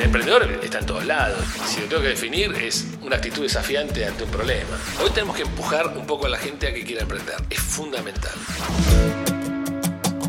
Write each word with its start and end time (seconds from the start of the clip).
El 0.00 0.06
emprendedor 0.06 0.48
está 0.62 0.78
en 0.78 0.86
todos 0.86 1.04
lados. 1.04 1.44
Si 1.66 1.82
lo 1.82 1.86
tengo 1.86 2.00
que 2.00 2.08
definir 2.08 2.52
es 2.52 2.86
una 3.02 3.16
actitud 3.16 3.42
desafiante 3.42 4.06
ante 4.06 4.24
un 4.24 4.30
problema. 4.30 4.70
Hoy 5.04 5.10
tenemos 5.10 5.36
que 5.36 5.42
empujar 5.42 5.94
un 5.94 6.06
poco 6.06 6.24
a 6.24 6.30
la 6.30 6.38
gente 6.38 6.68
a 6.68 6.72
que 6.72 6.84
quiera 6.84 7.02
emprender. 7.02 7.34
Es 7.50 7.60
fundamental. 7.60 8.32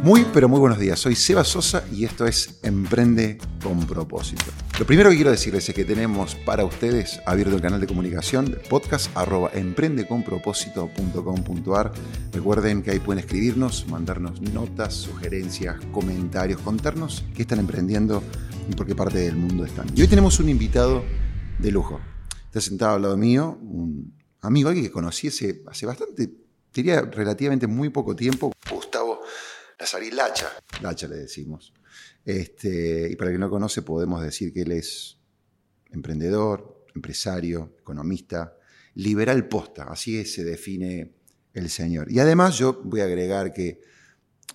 Muy, 0.03 0.27
pero 0.33 0.49
muy 0.49 0.59
buenos 0.59 0.77
días. 0.77 0.99
Soy 0.99 1.15
Seba 1.15 1.45
Sosa 1.45 1.85
y 1.89 2.03
esto 2.03 2.25
es 2.25 2.59
Emprende 2.63 3.37
con 3.63 3.87
propósito. 3.87 4.43
Lo 4.77 4.85
primero 4.85 5.09
que 5.09 5.15
quiero 5.15 5.31
decirles 5.31 5.69
es 5.69 5.75
que 5.75 5.85
tenemos 5.85 6.35
para 6.35 6.65
ustedes 6.65 7.21
abierto 7.25 7.55
el 7.55 7.61
canal 7.61 7.79
de 7.79 7.87
comunicación 7.87 8.59
podcast 8.67 9.09
emprendeconpropósito.com.ar. 9.53 11.93
Recuerden 12.33 12.83
que 12.83 12.91
ahí 12.91 12.99
pueden 12.99 13.19
escribirnos, 13.19 13.87
mandarnos 13.87 14.41
notas, 14.41 14.95
sugerencias, 14.95 15.77
comentarios, 15.93 16.59
contarnos 16.59 17.23
qué 17.33 17.43
están 17.43 17.59
emprendiendo 17.59 18.21
y 18.71 18.75
por 18.75 18.87
qué 18.87 18.95
parte 18.95 19.19
del 19.19 19.35
mundo 19.35 19.65
están. 19.65 19.87
Y 19.95 20.01
hoy 20.01 20.07
tenemos 20.07 20.39
un 20.39 20.47
invitado 20.47 21.03
de 21.59 21.71
lujo. 21.71 21.99
Está 22.45 22.61
sentado 22.61 22.95
al 22.95 23.01
lado 23.01 23.17
mío, 23.17 23.57
un 23.61 24.17
amigo, 24.41 24.69
alguien 24.69 24.85
que 24.85 24.91
conocí 24.91 25.27
hace, 25.27 25.61
bastante, 25.63 26.31
diría 26.73 27.01
relativamente 27.01 27.67
muy 27.67 27.89
poco 27.89 28.15
tiempo, 28.15 28.53
Gustavo 28.69 29.21
Lazarí 29.77 30.11
Lacha, 30.11 30.47
Lacha 30.81 31.07
le 31.07 31.17
decimos. 31.17 31.73
Este, 32.23 33.09
y 33.11 33.15
para 33.17 33.31
quien 33.31 33.41
no 33.41 33.49
conoce, 33.49 33.81
podemos 33.81 34.21
decir 34.21 34.53
que 34.53 34.61
él 34.61 34.71
es 34.71 35.17
emprendedor, 35.91 36.85
empresario, 36.95 37.75
economista, 37.79 38.55
liberal 38.95 39.47
posta, 39.49 39.83
así 39.83 40.23
se 40.23 40.45
define 40.45 41.11
el 41.53 41.69
señor. 41.69 42.09
Y 42.09 42.19
además 42.19 42.57
yo 42.57 42.81
voy 42.85 43.01
a 43.01 43.05
agregar 43.05 43.51
que 43.51 43.81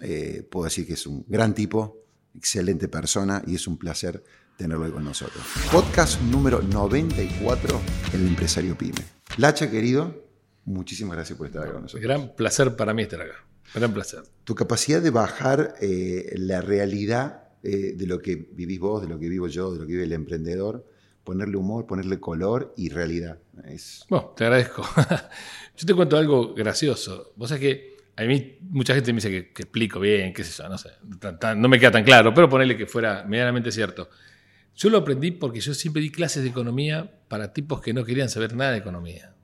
eh, 0.01 0.47
puedo 0.51 0.65
decir 0.65 0.87
que 0.87 0.95
es 0.95 1.07
un 1.07 1.25
gran 1.29 1.55
tipo, 1.55 2.06
excelente 2.37 2.89
persona 2.89 3.43
y 3.47 3.55
es 3.55 3.67
un 3.67 3.77
placer 3.77 4.23
tenerlo 4.57 4.93
con 4.93 5.05
nosotros. 5.05 5.45
Podcast 5.71 6.21
número 6.23 6.63
94, 6.63 7.81
El 8.13 8.27
Empresario 8.27 8.77
Pyme. 8.77 9.05
Lacha, 9.37 9.71
querido, 9.71 10.25
muchísimas 10.65 11.17
gracias 11.17 11.37
por 11.37 11.47
estar 11.47 11.63
acá 11.63 11.73
con 11.73 11.83
nosotros. 11.83 12.03
Gran 12.03 12.35
placer 12.35 12.77
para 12.77 12.95
mí 12.95 13.03
estar 13.03 13.21
acá. 13.21 13.45
Gran 13.75 13.93
placer. 13.93 14.23
Tu 14.45 14.55
capacidad 14.55 15.03
de 15.03 15.11
bajar 15.11 15.75
eh, 15.81 16.33
la 16.37 16.61
realidad 16.61 17.49
eh, 17.63 17.95
de 17.97 18.07
lo 18.07 18.21
que 18.21 18.37
vivís 18.37 18.79
vos, 18.79 19.03
de 19.03 19.09
lo 19.09 19.19
que 19.19 19.29
vivo 19.29 19.49
yo, 19.49 19.73
de 19.73 19.81
lo 19.81 19.87
que 19.87 19.93
vive 19.93 20.05
el 20.05 20.13
emprendedor, 20.13 20.87
ponerle 21.25 21.57
humor, 21.57 21.87
ponerle 21.87 22.21
color 22.21 22.73
y 22.77 22.89
realidad. 22.89 23.39
Es... 23.65 24.05
Bueno, 24.09 24.33
te 24.37 24.45
agradezco. 24.45 24.87
yo 25.77 25.87
te 25.87 25.95
cuento 25.95 26.17
algo 26.17 26.55
gracioso. 26.55 27.33
Vos 27.37 27.49
sabés 27.49 27.61
que 27.61 27.96
a 28.17 28.23
mí 28.25 28.59
mucha 28.71 28.95
gente 28.95 29.13
me 29.13 29.19
dice 29.19 29.31
que, 29.31 29.53
que 29.53 29.63
explico 29.63 30.01
bien, 30.01 30.33
qué 30.33 30.43
es 30.43 30.49
eso, 30.49 30.69
no 30.69 30.79
sé, 30.79 30.91
tan, 31.21 31.39
tan, 31.39 31.61
no 31.61 31.69
me 31.69 31.79
queda 31.79 31.91
tan 31.91 32.05
claro, 32.05 32.33
pero 32.33 32.49
ponerle 32.49 32.77
que 32.77 32.87
fuera 32.87 33.25
medianamente 33.25 33.71
cierto. 33.71 34.09
Yo 34.75 34.91
lo 34.91 34.99
aprendí 34.99 35.31
porque 35.31 35.61
yo 35.61 35.75
siempre 35.75 36.03
di 36.03 36.11
clases 36.11 36.43
de 36.43 36.51
economía 36.51 37.11
para 37.29 37.53
tipos 37.53 37.81
que 37.81 37.93
no 37.93 38.05
querían 38.05 38.29
saber 38.29 38.55
nada 38.55 38.73
de 38.73 38.79
economía. 38.79 39.35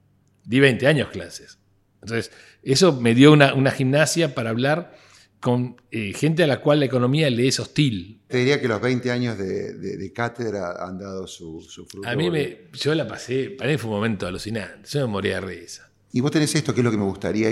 Di 0.45 0.61
20 0.61 0.87
años 0.87 1.09
clases. 1.09 1.59
Entonces, 2.03 2.33
eso 2.63 2.93
me 3.01 3.15
dio 3.15 3.33
una, 3.33 3.55
una 3.55 3.71
gimnasia 3.71 4.35
para 4.35 4.51
hablar 4.51 4.95
con 5.41 5.77
eh, 5.91 6.13
gente 6.15 6.43
a 6.43 6.47
la 6.47 6.61
cual 6.61 6.81
la 6.81 6.87
economía 6.87 7.31
le 7.31 7.49
es 7.49 7.59
hostil. 7.61 8.21
Te 8.29 8.39
diría 8.39 8.61
que 8.61 8.69
los 8.69 8.81
20 8.81 9.11
años 9.11 9.39
de, 9.39 9.75
de, 9.75 9.97
de 9.97 10.13
cátedra 10.13 10.77
han 10.87 10.99
dado 10.99 11.27
su, 11.27 11.61
su, 11.63 11.87
fruto. 11.87 12.09
A 12.09 12.15
mí 12.15 12.31
me, 12.31 12.69
yo 12.75 12.95
la 12.95 13.09
pasé, 13.09 13.51
para 13.51 13.71
mí 13.71 13.79
fue 13.79 13.91
un 13.91 13.97
momento 13.97 14.27
alucinante, 14.27 14.89
yo 14.89 15.01
me 15.01 15.07
moría 15.07 15.41
de 15.41 15.41
risa. 15.41 15.91
Y 16.13 16.21
vos 16.21 16.31
tenés 16.31 16.55
esto, 16.55 16.75
que 16.75 16.81
es 16.81 16.85
lo 16.85 16.91
que 16.91 16.97
me 16.97 17.05
gustaría 17.05 17.51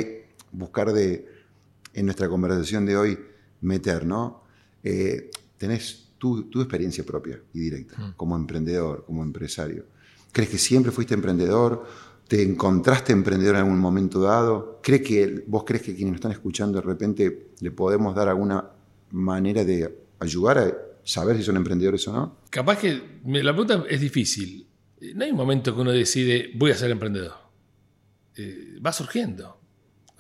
buscar 0.53 0.93
de, 0.93 1.27
en 1.95 2.05
nuestra 2.07 2.29
conversación 2.29 2.87
de 2.87 2.97
hoy, 2.97 3.19
meter, 3.61 4.07
¿no? 4.07 4.43
Eh, 4.83 5.31
tenés 5.57 6.09
tu, 6.19 6.45
tu, 6.45 6.61
experiencia 6.61 7.05
propia 7.05 7.41
y 7.53 7.61
directa, 7.61 7.99
mm. 7.99 8.13
como 8.17 8.37
emprendedor, 8.37 9.05
como 9.07 9.23
empresario. 9.23 9.85
¿Crees 10.33 10.51
que 10.51 10.59
siempre 10.59 10.93
fuiste 10.93 11.15
emprendedor? 11.15 11.85
¿Te 12.29 12.43
encontraste 12.43 13.13
emprendedor 13.13 13.57
en 13.57 13.63
algún 13.63 13.79
momento 13.79 14.21
dado? 14.21 14.81
¿Crees 14.83 15.03
que, 15.03 15.45
¿Vos 15.47 15.65
crees 15.67 15.83
que 15.83 15.95
quienes 15.95 16.13
nos 16.13 16.19
están 16.19 16.33
escuchando 16.33 16.81
de 16.81 16.87
repente 16.87 17.51
le 17.61 17.71
podemos 17.73 18.15
dar 18.15 18.29
alguna 18.29 18.71
manera 19.11 19.65
de 19.65 19.93
ayudar 20.21 20.59
a 20.59 20.75
saber 21.03 21.37
si 21.37 21.43
son 21.43 21.57
emprendedores 21.57 22.07
o 22.09 22.13
no? 22.13 22.37
Capaz 22.51 22.79
que 22.79 23.21
la 23.25 23.53
pregunta 23.53 23.85
es 23.89 24.01
difícil. 24.01 24.67
No 25.15 25.25
hay 25.25 25.31
un 25.31 25.37
momento 25.37 25.75
que 25.75 25.81
uno 25.81 25.91
decide 25.91 26.53
voy 26.55 26.71
a 26.71 26.77
ser 26.77 26.91
emprendedor. 26.91 27.35
Eh, 28.37 28.79
va 28.85 28.93
surgiendo. 28.93 29.60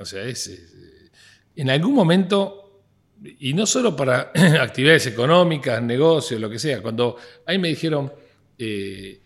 O 0.00 0.04
sea, 0.04 0.22
es, 0.24 0.46
es, 0.48 0.74
en 1.56 1.70
algún 1.70 1.94
momento, 1.94 2.82
y 3.22 3.54
no 3.54 3.66
solo 3.66 3.94
para 3.94 4.32
actividades 4.60 5.06
económicas, 5.06 5.82
negocios, 5.82 6.40
lo 6.40 6.50
que 6.50 6.58
sea, 6.58 6.82
cuando 6.82 7.16
ahí 7.46 7.58
me 7.58 7.68
dijeron... 7.68 8.12
Eh, 8.58 9.20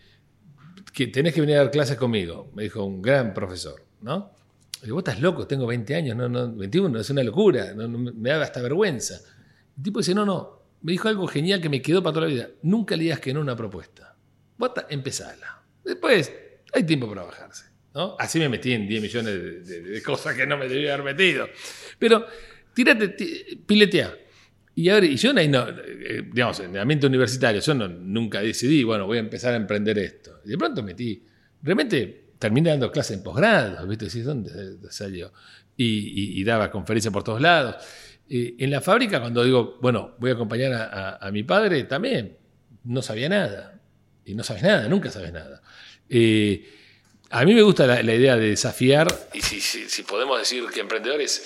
que 0.95 1.07
tenés 1.07 1.33
que 1.33 1.41
venir 1.41 1.57
a 1.57 1.59
dar 1.59 1.71
clases 1.71 1.97
conmigo, 1.97 2.49
me 2.55 2.63
dijo 2.63 2.83
un 2.83 3.01
gran 3.01 3.33
profesor, 3.33 3.85
¿no? 4.01 4.31
Y 4.81 4.91
vos 4.91 4.99
estás 4.99 5.19
loco, 5.19 5.45
tengo 5.45 5.67
20 5.67 5.93
años, 5.93 6.15
no, 6.15 6.29
no, 6.29 6.55
21, 6.55 6.99
es 6.99 7.09
una 7.09 7.21
locura, 7.21 7.73
me 7.75 8.29
da 8.29 8.41
hasta 8.41 8.61
vergüenza. 8.61 9.19
El 9.75 9.83
tipo 9.83 9.99
dice, 9.99 10.15
no, 10.15 10.25
no, 10.25 10.61
me 10.81 10.93
dijo 10.93 11.09
algo 11.09 11.27
genial 11.27 11.59
que 11.59 11.67
me 11.67 11.81
quedó 11.81 12.01
para 12.01 12.13
toda 12.13 12.27
la 12.27 12.33
vida, 12.33 12.49
nunca 12.61 12.95
le 12.95 13.03
digas 13.03 13.19
que 13.19 13.33
no 13.33 13.41
una 13.41 13.57
propuesta, 13.57 14.15
vos 14.57 14.71
empezala. 14.89 15.63
Después, 15.83 16.31
hay 16.73 16.83
tiempo 16.83 17.09
para 17.09 17.23
bajarse, 17.23 17.65
¿no? 17.95 18.15
Así 18.19 18.39
me 18.39 18.49
metí 18.49 18.73
en 18.73 18.87
10 18.87 19.01
millones 19.01 19.67
de, 19.67 20.03
cosas 20.03 20.35
que 20.35 20.45
no 20.45 20.57
me 20.57 20.67
debía 20.67 20.93
haber 20.93 21.15
metido. 21.15 21.47
Pero, 21.97 22.25
tírate, 22.73 23.15
piletea. 23.65 24.13
Y, 24.75 24.89
ahora, 24.89 25.05
y 25.05 25.15
yo, 25.15 25.31
no, 25.31 25.39
eh, 25.39 26.23
digamos, 26.31 26.59
en 26.59 26.75
el 26.75 26.81
ambiente 26.81 27.07
universitario, 27.07 27.61
yo 27.61 27.73
no, 27.73 27.87
nunca 27.87 28.41
decidí, 28.41 28.83
bueno, 28.83 29.07
voy 29.07 29.17
a 29.17 29.21
empezar 29.21 29.53
a 29.53 29.55
emprender 29.55 29.97
esto. 29.97 30.41
Y 30.43 30.49
de 30.49 30.57
pronto 30.57 30.83
metí, 30.83 31.23
realmente 31.63 32.25
terminé 32.37 32.71
dando 32.71 32.91
clases 32.91 33.17
en 33.17 33.23
posgrado, 33.23 33.87
¿viste? 33.87 34.09
¿Sí? 34.09 34.21
¿Dónde 34.21 34.77
salió? 34.89 35.31
Y, 35.77 36.39
y, 36.39 36.43
daba 36.43 36.69
conferencias 36.69 37.13
por 37.13 37.23
todos 37.23 37.39
lados. 37.39 37.77
Eh, 38.29 38.55
en 38.59 38.71
la 38.71 38.81
fábrica, 38.81 39.21
cuando 39.21 39.43
digo, 39.45 39.77
bueno, 39.81 40.15
voy 40.19 40.31
a 40.31 40.33
acompañar 40.33 40.73
a, 40.73 40.83
a, 40.83 41.27
a, 41.27 41.31
mi 41.31 41.43
padre, 41.43 41.85
también 41.85 42.35
no 42.83 43.01
sabía 43.01 43.29
nada. 43.29 43.79
Y 44.25 44.35
no 44.35 44.43
sabes 44.43 44.63
nada, 44.63 44.89
nunca 44.89 45.09
sabes 45.09 45.31
nada. 45.31 45.61
Eh, 46.09 46.65
a 47.35 47.43
mí 47.43 47.53
me 47.53 47.61
gusta 47.63 47.85
la, 47.85 48.01
la, 48.01 48.15
idea 48.15 48.37
de 48.37 48.49
desafiar, 48.51 49.07
y 49.33 49.41
si, 49.41 49.59
si, 49.59 49.89
si 49.89 50.03
podemos 50.03 50.39
decir 50.39 50.63
que 50.73 50.79
emprendedores, 50.79 51.45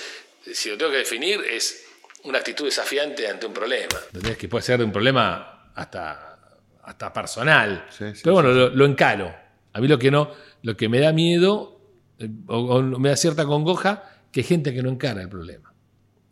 si 0.54 0.70
lo 0.70 0.78
tengo 0.78 0.92
que 0.92 1.00
definir, 1.00 1.42
es 1.42 1.84
una 2.26 2.38
actitud 2.38 2.66
desafiante 2.66 3.28
ante 3.28 3.48
un 3.48 3.54
problema. 3.54 3.98
¿Entendés? 4.14 4.38
Que 4.38 4.48
puede 4.48 4.62
ser 4.62 4.84
un 4.84 4.92
problema 4.92 5.72
hasta, 5.74 6.38
hasta 6.84 7.12
personal. 7.12 7.88
Sí, 7.90 8.06
sí, 8.14 8.22
Pero 8.24 8.36
bueno, 8.36 8.50
sí, 8.52 8.56
lo, 8.56 8.70
lo, 8.70 8.86
encaro. 8.86 9.34
A 9.74 9.82
mí 9.82 9.88
lo 9.88 9.98
que 9.98 10.12
no, 10.12 10.32
lo 10.62 10.78
que 10.78 10.90
me 10.90 11.00
da 11.00 11.12
miedo 11.12 11.82
eh, 12.20 12.30
o, 12.46 12.58
o, 12.58 12.82
me 12.84 13.10
da 13.10 13.16
cierta 13.16 13.46
congoja, 13.46 14.22
que 14.32 14.42
hay 14.42 14.46
gente 14.46 14.72
que 14.76 14.84
no 14.84 14.90
encara 14.90 15.24
el 15.24 15.30
problema. 15.30 15.74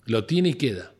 Lo 0.05 0.25
tiene 0.25 0.49
y 0.49 0.53
queda. 0.53 0.93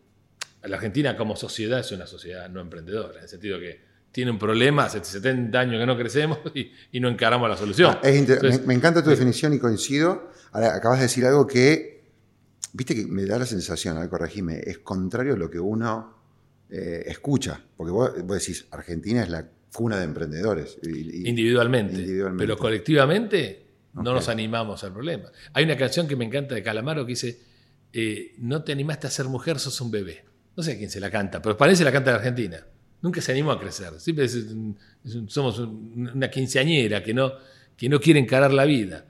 La 0.63 0.77
Argentina 0.77 1.15
como 1.15 1.35
sociedad 1.35 1.79
es 1.79 1.91
una 1.91 2.07
sociedad 2.07 2.49
no 2.49 2.59
emprendedora, 2.59 3.17
en 3.17 3.23
el 3.23 3.29
sentido 3.29 3.59
que 3.59 3.86
tiene 4.17 4.31
un 4.31 4.39
problema, 4.39 4.85
hace 4.85 5.03
70 5.03 5.59
años 5.59 5.79
que 5.79 5.85
no 5.85 5.95
crecemos 5.95 6.39
y, 6.55 6.71
y 6.91 6.99
no 6.99 7.07
encaramos 7.07 7.47
la 7.47 7.55
solución. 7.55 7.99
Ah, 8.01 8.09
Entonces, 8.09 8.61
me, 8.61 8.65
me, 8.65 8.73
encanta 8.73 9.03
tu 9.03 9.11
definición 9.11 9.53
y 9.53 9.59
coincido. 9.59 10.31
Ahora, 10.53 10.73
acabas 10.73 10.97
de 10.97 11.03
decir 11.03 11.23
algo 11.23 11.45
que 11.45 12.01
viste 12.73 12.95
que 12.95 13.05
me 13.05 13.27
da 13.27 13.37
la 13.37 13.45
sensación, 13.45 13.95
a 13.95 13.99
ver, 13.99 14.09
corregime, 14.09 14.59
es 14.65 14.79
contrario 14.79 15.35
a 15.35 15.37
lo 15.37 15.51
que 15.51 15.59
uno 15.59 16.15
eh, 16.67 17.03
escucha. 17.05 17.61
Porque 17.77 17.91
vos, 17.91 18.11
vos, 18.25 18.39
decís, 18.39 18.65
Argentina 18.71 19.21
es 19.21 19.29
la 19.29 19.47
cuna 19.71 19.99
de 19.99 20.05
emprendedores. 20.05 20.79
Y, 20.81 21.27
y, 21.27 21.29
individualmente, 21.29 21.93
individualmente, 21.93 22.43
Pero 22.43 22.57
colectivamente 22.57 23.67
okay. 23.91 24.03
no 24.03 24.15
nos 24.15 24.29
animamos 24.29 24.83
al 24.83 24.93
problema. 24.93 25.31
Hay 25.53 25.63
una 25.63 25.77
canción 25.77 26.07
que 26.07 26.15
me 26.15 26.25
encanta 26.25 26.55
de 26.55 26.63
Calamaro 26.63 27.05
que 27.05 27.11
dice, 27.11 27.39
eh, 27.93 28.33
no 28.39 28.63
te 28.63 28.71
animaste 28.71 29.05
a 29.05 29.11
ser 29.11 29.27
mujer, 29.27 29.59
sos 29.59 29.79
un 29.79 29.91
bebé. 29.91 30.25
No 30.55 30.63
sé 30.63 30.75
quién 30.75 30.89
se 30.89 30.99
la 30.99 31.11
canta, 31.11 31.39
pero 31.39 31.55
parece 31.55 31.83
la 31.83 31.91
canta 31.91 32.09
de 32.09 32.15
Argentina. 32.15 32.65
Nunca 33.01 33.21
se 33.21 33.31
animó 33.31 33.51
a 33.51 33.59
crecer. 33.59 33.99
Siempre 33.99 34.27
somos 35.27 35.59
una 35.59 36.29
quinceañera 36.29 37.03
que 37.03 37.13
no, 37.13 37.33
que 37.75 37.87
no 37.89 37.99
quiere 37.99 38.19
encarar 38.19 38.51
la 38.53 38.65
vida. 38.65 39.05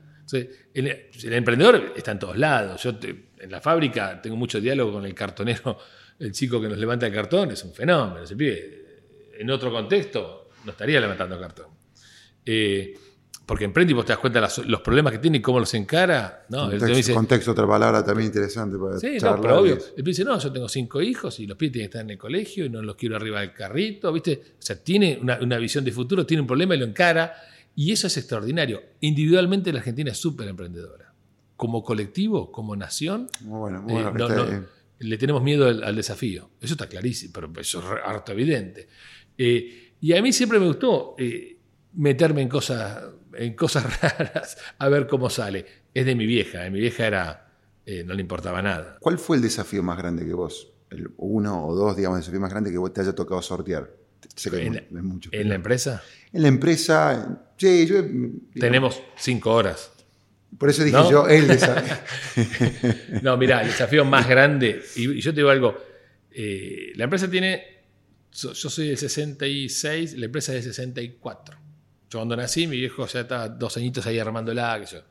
El, 0.74 1.34
emprendedor 1.34 1.94
está 1.96 2.12
en 2.12 2.20
todos 2.20 2.38
lados. 2.38 2.84
Yo 2.84 2.92
en 3.02 3.52
la 3.52 3.62
fábrica 3.62 4.22
tengo 4.22 4.36
mucho 4.36 4.60
diálogo 4.60 4.94
con 4.94 5.06
el 5.06 5.14
cartonero, 5.14 5.78
el 6.20 6.32
chico 6.32 6.62
que 6.62 6.68
nos 6.68 6.78
levanta 6.78 7.08
el 7.08 7.14
cartón, 7.14 7.52
es 7.52 7.64
un 7.64 7.74
fenómeno. 7.74 8.26
En 9.40 9.50
otro 9.52 9.72
contexto, 9.72 10.50
no 10.66 10.72
estaría 10.72 11.00
levantando 11.00 11.40
cartón. 11.40 11.68
Eh, 12.46 12.94
porque 13.48 13.64
emprende 13.64 13.92
y 13.92 13.96
vos 13.96 14.06
te 14.06 14.12
das 14.12 14.20
cuenta 14.20 14.40
de 14.42 14.48
los, 14.66 14.82
problemas 14.82 15.14
que 15.14 15.20
tiene 15.20 15.38
y 15.38 15.42
cómo 15.42 15.60
los 15.60 15.74
encara. 15.74 16.46
¿no? 16.50 16.70
Contexto, 16.70 16.88
dice, 16.88 17.14
contexto, 17.14 17.52
otra 17.52 17.66
palabra 17.66 18.04
también 18.04 18.28
interesante 18.28 18.78
para 18.78 19.00
Sí, 19.00 19.18
no, 19.22 19.42
pero 19.42 19.62
obvio. 19.62 19.78
El 19.96 20.04
dice, 20.04 20.26
no, 20.26 20.38
yo 20.38 20.52
tengo 20.52 20.68
cinco 20.68 21.02
hijos 21.02 21.40
y 21.40 21.48
los 21.48 21.58
pibes 21.58 21.72
tienen 21.72 21.90
que 21.90 21.98
estar 21.98 22.02
en 22.06 22.10
el 22.12 22.18
colegio 22.18 22.66
y 22.66 22.70
no 22.70 22.82
los 22.82 22.98
quiero 22.98 23.16
arriba 23.16 23.40
del 23.40 23.54
carrito, 23.54 24.12
¿viste? 24.12 24.42
O 24.60 24.62
sea, 24.62 24.76
tiene 24.76 25.18
una, 25.22 25.40
una 25.42 25.58
visión 25.58 25.86
de 25.86 25.94
futuro, 25.94 26.26
tiene 26.26 26.42
un 26.42 26.48
problema 26.48 26.76
y 26.76 26.80
lo 26.80 26.86
encara. 26.86 27.34
Y 27.74 27.92
eso 27.94 28.08
es 28.08 28.18
extraordinario. 28.18 28.82
Individualmente 29.00 29.72
la 29.72 29.80
Argentina 29.80 30.12
es 30.12 30.18
súper 30.18 30.50
emprendedora. 30.50 31.14
Como 31.56 31.84
colectivo, 31.84 32.52
como 32.52 32.76
nación, 32.76 33.30
muy 33.42 33.60
bueno, 33.60 33.82
muy 33.82 33.94
bueno, 33.94 34.10
eh, 34.10 34.14
no, 34.18 34.28
no, 34.28 34.66
le 35.00 35.18
tenemos 35.18 35.42
miedo 35.42 35.68
al, 35.68 35.84
al, 35.84 35.96
desafío. 35.96 36.50
Eso 36.60 36.74
está 36.74 36.88
clarísimo, 36.88 37.34
pero 37.34 37.52
eso 37.62 37.80
es 37.80 37.86
harto 38.04 38.32
evidente. 38.32 38.88
Eh, 39.38 39.94
y 40.02 40.14
a 40.14 40.22
mí 40.22 40.34
siempre 40.34 40.60
me 40.60 40.68
gustó 40.68 41.16
eh, 41.18 41.58
meterme 41.94 42.42
en 42.42 42.50
cosas, 42.50 43.04
en 43.38 43.54
cosas 43.54 44.02
raras 44.02 44.58
a 44.78 44.90
ver 44.90 45.08
cómo 45.08 45.30
sale. 45.30 45.66
Es 45.94 46.06
de 46.06 46.16
mi 46.16 46.26
vieja, 46.26 46.66
eh, 46.66 46.72
mi 46.72 46.80
vieja 46.80 47.08
era, 47.08 47.48
eh, 47.86 48.04
no 48.06 48.14
le 48.14 48.22
importaba 48.22 48.62
nada. 48.62 48.98
¿Cuál 49.00 49.20
fue 49.20 49.38
el 49.38 49.42
desafío 49.42 49.84
más 49.84 49.98
grande 49.98 50.26
que 50.26 50.34
vos, 50.34 50.72
el 50.90 51.10
uno 51.18 51.66
o 51.66 51.76
dos, 51.76 51.96
digamos, 51.96 52.20
desafíos 52.20 52.42
más 52.42 52.52
grandes 52.52 52.72
que 52.72 52.78
vos 52.78 52.94
te 52.94 53.02
haya 53.02 53.14
tocado 53.14 53.42
sortear? 53.42 53.90
Sé 54.36 54.52
que 54.52 54.66
¿En, 54.66 54.76
es 54.76 54.84
es 54.84 55.04
mucho. 55.04 55.30
en 55.32 55.50
la 55.50 55.56
empresa 55.56 56.04
En 56.34 56.42
la 56.42 56.48
empresa, 56.48 57.46
sí, 57.58 57.86
yo... 57.86 58.02
digo, 58.02 58.34
tenemos 58.54 59.02
cinco 59.16 59.54
horas. 59.54 59.92
Por 60.58 60.70
eso 60.70 60.84
dije 60.84 60.98
¿No? 60.98 61.10
yo, 61.10 61.28
el 61.28 61.48
desafío. 61.48 61.94
No, 63.22 63.38
mira, 63.38 63.62
el 63.62 63.68
desafío 63.68 64.06
más 64.06 64.28
grande, 64.28 64.82
y, 64.96 65.20
yo 65.20 65.32
te 65.32 65.38
digo 65.42 65.50
algo, 65.50 65.78
eh, 66.32 66.94
la 66.96 67.06
empresa 67.06 67.30
tiene, 67.30 67.84
yo 68.32 68.54
soy 68.54 68.88
del 68.90 68.98
66, 68.98 70.18
la 70.18 70.26
empresa 70.26 70.54
es 70.56 70.66
del 70.66 70.74
64. 70.74 71.67
Yo 72.10 72.20
cuando 72.20 72.36
nací, 72.36 72.68
mi 72.68 72.78
viejo 72.78 73.06
ya 73.08 73.22
estaba 73.22 73.50
dos 73.50 73.78
añitos 73.78 74.06
ahí 74.06 74.20
armándola, 74.20 74.80
que 74.80 74.86
yo. 74.86 75.02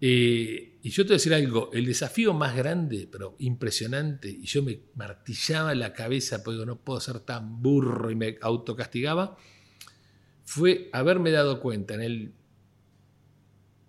Eh, 0.00 0.78
y 0.82 0.90
yo 0.90 1.04
te 1.04 1.08
voy 1.08 1.14
a 1.14 1.18
decir 1.18 1.34
algo, 1.34 1.70
el 1.72 1.86
desafío 1.86 2.34
más 2.34 2.56
grande, 2.56 3.08
pero 3.10 3.36
impresionante, 3.38 4.28
y 4.28 4.44
yo 4.44 4.62
me 4.62 4.80
martillaba 4.96 5.74
la 5.74 5.92
cabeza 5.92 6.42
porque 6.42 6.66
no 6.66 6.76
puedo 6.76 7.00
ser 7.00 7.20
tan 7.20 7.62
burro 7.62 8.10
y 8.10 8.16
me 8.16 8.36
autocastigaba, 8.40 9.36
fue 10.44 10.90
haberme 10.92 11.30
dado 11.30 11.60
cuenta 11.60 11.94
en 11.94 12.02
el 12.02 12.32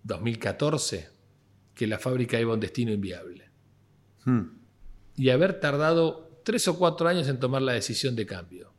2014 0.04 1.08
que 1.74 1.86
la 1.88 1.98
fábrica 1.98 2.40
iba 2.40 2.52
a 2.52 2.54
un 2.54 2.60
destino 2.60 2.92
inviable 2.92 3.44
Hmm. 4.24 4.56
y 5.16 5.28
haber 5.28 5.60
tardado 5.60 6.40
tres 6.44 6.66
o 6.68 6.78
cuatro 6.78 7.08
años 7.08 7.28
en 7.28 7.38
tomar 7.38 7.62
la 7.62 7.72
decisión 7.72 8.16
de 8.16 8.26
cambio. 8.26 8.73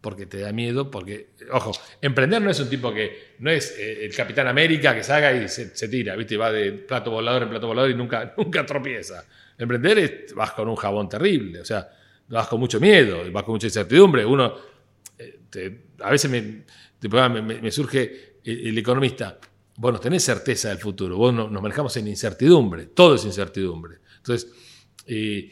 Porque 0.00 0.24
te 0.24 0.38
da 0.38 0.52
miedo, 0.52 0.90
porque, 0.90 1.30
ojo, 1.52 1.72
emprender 2.00 2.40
no 2.40 2.50
es 2.50 2.58
un 2.58 2.70
tipo 2.70 2.92
que, 2.92 3.34
no 3.40 3.50
es 3.50 3.76
eh, 3.78 4.06
el 4.06 4.14
Capitán 4.14 4.48
América 4.48 4.94
que 4.94 5.02
salga 5.02 5.32
y 5.32 5.46
se, 5.48 5.88
tira, 5.88 6.16
¿viste? 6.16 6.38
Va 6.38 6.50
de 6.50 6.72
plato 6.72 7.10
volador 7.10 7.42
en 7.42 7.50
plato 7.50 7.66
volador 7.66 7.90
y 7.90 7.94
nunca, 7.94 8.32
nunca 8.38 8.64
tropieza. 8.64 9.24
Emprender 9.58 9.98
es, 9.98 10.34
vas 10.34 10.52
con 10.52 10.68
un 10.68 10.76
jabón 10.76 11.06
terrible, 11.08 11.60
o 11.60 11.64
sea, 11.64 11.86
vas 12.28 12.46
con 12.46 12.60
mucho 12.60 12.80
miedo, 12.80 13.30
vas 13.30 13.42
con 13.44 13.54
mucha 13.54 13.66
incertidumbre. 13.66 14.24
Uno, 14.24 14.54
eh, 15.18 15.84
a 16.00 16.10
veces 16.10 16.30
me, 16.30 17.70
surge 17.70 18.36
el, 18.42 18.78
economista, 18.78 19.38
vos 19.76 19.92
no 19.92 20.00
tenés 20.00 20.24
certeza 20.24 20.70
del 20.70 20.78
futuro, 20.78 21.18
vos 21.18 21.34
no- 21.34 21.50
nos 21.50 21.60
manejamos 21.60 21.94
en 21.98 22.08
incertidumbre, 22.08 22.86
todo 22.86 23.16
es 23.16 23.24
incertidumbre. 23.26 23.98
Entonces, 24.16 24.50
eh, 25.06 25.50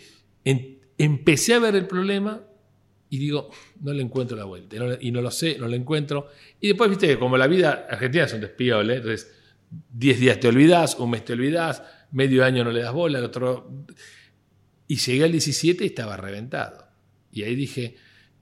empecé 0.97 1.53
a 1.55 1.59
ver 1.59 1.77
el 1.77 1.87
problema 1.87 2.43
y 3.11 3.19
digo, 3.19 3.51
no 3.81 3.93
le 3.93 4.03
encuentro 4.03 4.37
la 4.37 4.45
vuelta. 4.45 4.77
Y 5.01 5.11
no, 5.11 5.21
lo 5.21 5.31
sé, 5.31 5.57
no 5.59 5.67
lo 5.69 5.75
encuentro. 5.75 6.29
Y 6.61 6.69
después, 6.69 6.91
viste, 6.91 7.19
como 7.19 7.37
la 7.37 7.47
vida 7.47 7.87
argentina 7.91 8.25
es 8.25 8.33
un 8.35 8.41
despiole, 8.41 8.97
entonces 8.97 9.33
10 9.93 10.21
días 10.21 10.41
te 10.41 10.49
olvidás, 10.49 10.97
un 10.99 11.11
mes 11.11 11.25
te 11.25 11.33
olvidás, 11.33 11.83
medio 12.13 12.45
año 12.45 12.65
no 12.65 12.71
le 12.71 12.83
das 12.83 12.93
bola, 12.93 13.19
el 13.19 13.25
otro... 13.25 13.87
Y 14.91 14.97
llegué 14.97 15.25
al 15.25 15.33
17 15.33 15.85
y 15.85 15.87
estaba 15.89 16.17
reventado. 16.17 16.87
Y 17.31 17.43
ahí 17.43 17.55
dije, 17.55 17.97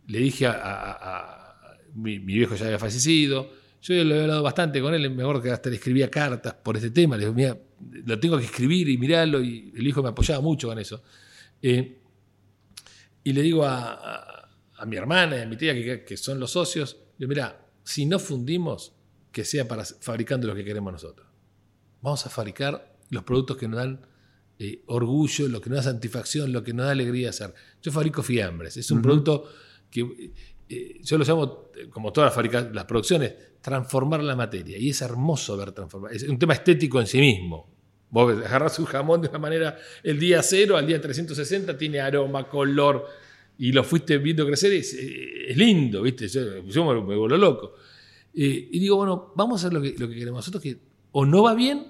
le 0.06 0.18
dije 0.20 0.46
a, 0.46 1.76
mi, 1.94 2.18
viejo 2.18 2.54
ya 2.54 2.66
había 2.66 2.78
fallecido, 2.78 3.50
yo 3.82 4.04
lo 4.04 4.14
he 4.14 4.22
hablado 4.22 4.42
bastante 4.42 4.80
con 4.80 4.94
él, 4.94 5.10
me 5.10 5.22
acuerdo 5.22 5.42
que 5.42 5.50
hasta 5.50 5.70
le 5.70 5.76
escribía 5.76 6.08
cartas 6.08 6.54
por 6.54 6.76
este 6.76 6.90
tema, 6.90 7.16
le 7.16 7.24
digo, 7.24 7.34
mira, 7.34 7.58
lo 8.04 8.20
tengo 8.20 8.38
que 8.38 8.44
escribir 8.44 8.88
y 8.88 8.96
mirarlo, 8.96 9.42
y 9.42 9.72
el 9.76 9.86
hijo 9.86 10.02
me 10.02 10.10
apoyaba 10.10 10.40
mucho 10.40 10.68
con 10.68 10.78
eso. 10.78 11.02
Eh, 11.60 11.98
y 13.24 13.32
le 13.32 13.42
digo 13.42 13.64
a, 13.64 14.36
a- 14.78 14.87
mi 14.87 14.96
hermana 14.96 15.37
y 15.38 15.40
a 15.43 15.46
mi 15.46 15.56
tía, 15.56 15.75
que, 15.75 16.05
que 16.05 16.17
son 16.17 16.38
los 16.40 16.50
socios, 16.52 16.96
le 17.19 17.26
digo, 17.26 17.28
mira, 17.31 17.67
si 17.84 18.06
no 18.06 18.19
fundimos, 18.19 18.93
que 19.32 19.44
sea 19.44 19.69
para 19.69 19.84
fabricando 19.84 20.46
lo 20.46 20.55
que 20.55 20.64
queremos 20.64 20.93
nosotros. 20.93 21.26
Vamos 22.02 22.25
a 22.26 22.31
fabricar 22.31 22.96
los 23.11 23.23
productos 23.25 23.56
que 23.56 23.69
nos 23.69 23.78
dan 23.78 24.00
eh, 24.58 24.82
orgullo, 24.87 25.49
lo 25.49 25.61
que 25.61 25.69
nos 25.70 25.84
da 25.84 25.93
satisfacción, 25.93 26.52
lo 26.52 26.62
que 26.62 26.73
nos 26.73 26.87
da 26.87 26.93
alegría 26.93 27.31
hacer. 27.31 27.52
Yo 27.82 27.93
fabrico 27.93 28.23
fiambres, 28.23 28.76
es 28.78 28.90
un 28.90 29.02
producto 29.02 29.44
que 29.90 30.32
eh, 30.69 31.00
yo 31.02 31.19
lo 31.19 31.25
llamo, 31.25 31.70
eh, 31.76 31.88
como 31.90 32.12
todas 32.12 32.34
las, 32.37 32.73
las 32.75 32.84
producciones, 32.87 33.34
transformar 33.61 34.23
la 34.23 34.34
materia. 34.37 34.78
Y 34.78 34.90
es 34.90 35.02
hermoso 35.02 35.56
ver 35.56 35.73
transformar. 35.73 36.12
Es 36.14 36.23
un 36.23 36.38
tema 36.38 36.55
estético 36.55 37.00
en 37.00 37.06
sí 37.06 37.19
mismo. 37.19 37.75
Vos 38.08 38.32
agarrás 38.44 38.78
un 38.78 38.87
jamón 38.87 39.20
de 39.20 39.28
una 39.28 39.38
manera, 39.38 39.76
el 40.02 40.19
día 40.19 40.43
cero 40.43 40.76
al 40.76 40.87
día 40.87 41.00
360 41.00 41.76
tiene 41.76 42.00
aroma, 42.00 42.49
color, 42.49 43.06
y 43.58 43.73
lo 43.73 43.82
fuiste 43.85 44.19
viendo 44.19 44.47
crecer, 44.47 44.73
es, 44.73 44.94
eh, 44.94 45.50
es 45.50 45.56
lindo, 45.56 46.03
¿viste? 46.03 46.29
Yo, 46.29 46.62
yo 46.64 46.85
me, 46.85 46.94
me 46.94 47.17
vuelvo 47.17 47.37
loco. 47.37 47.73
Eh, 48.35 48.69
y 48.73 48.79
digo, 48.79 48.97
bueno, 48.97 49.32
vamos 49.35 49.62
a 49.62 49.67
hacer 49.67 49.73
lo 49.73 49.82
que, 49.82 49.94
lo 49.99 50.08
que 50.08 50.14
queremos 50.14 50.38
nosotros, 50.41 50.62
que 50.62 50.79
o 51.12 51.25
no 51.25 51.43
va 51.43 51.55
bien 51.55 51.87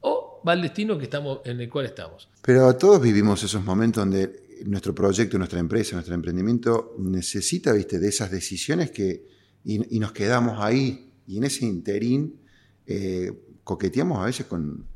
o 0.00 0.42
va 0.46 0.52
al 0.52 0.62
destino 0.62 0.96
que 0.96 1.04
estamos, 1.04 1.40
en 1.44 1.60
el 1.60 1.68
cual 1.68 1.84
estamos. 1.86 2.28
Pero 2.42 2.74
todos 2.76 3.02
vivimos 3.02 3.42
esos 3.42 3.62
momentos 3.62 4.02
donde 4.02 4.42
nuestro 4.64 4.94
proyecto, 4.94 5.36
nuestra 5.36 5.60
empresa, 5.60 5.96
nuestro 5.96 6.14
emprendimiento 6.14 6.94
necesita, 6.98 7.72
viste, 7.72 7.98
de 7.98 8.08
esas 8.08 8.30
decisiones 8.30 8.90
que 8.90 9.26
y, 9.64 9.96
y 9.96 9.98
nos 10.00 10.12
quedamos 10.12 10.58
ahí 10.60 11.10
y 11.26 11.36
en 11.36 11.44
ese 11.44 11.66
interín 11.66 12.36
eh, 12.86 13.32
coqueteamos 13.62 14.18
a 14.18 14.24
veces 14.24 14.46
con, 14.46 14.86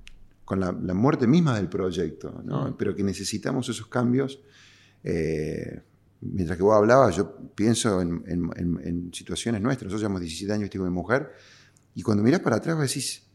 con 0.45 0.61
la, 0.61 0.73
la 0.73 0.95
muerte 0.95 1.27
misma 1.27 1.57
del 1.57 1.69
proyecto, 1.69 2.43
¿no? 2.45 2.75
Pero 2.77 2.95
que 2.97 3.03
necesitamos 3.05 3.69
esos 3.69 3.87
cambios. 3.89 4.41
eh, 5.05 5.83
mientras 6.33 6.57
que 6.57 6.63
vos 6.63 6.77
hablabas, 6.77 7.17
yo 7.17 7.37
pienso 7.55 8.01
en, 8.01 9.11
situaciones 9.13 9.61
nuestras. 9.61 9.87
Nosotros 9.87 10.03
llevamos 10.03 10.21
17 10.21 10.53
años, 10.53 10.71
con 10.71 10.85
mi 10.85 10.91
mujer, 10.91 11.33
y 11.95 12.03
cuando 12.03 12.23
mirás 12.23 12.41
para 12.41 12.57
atrás 12.57 12.77
vos 12.77 12.87
decís, 12.87 13.27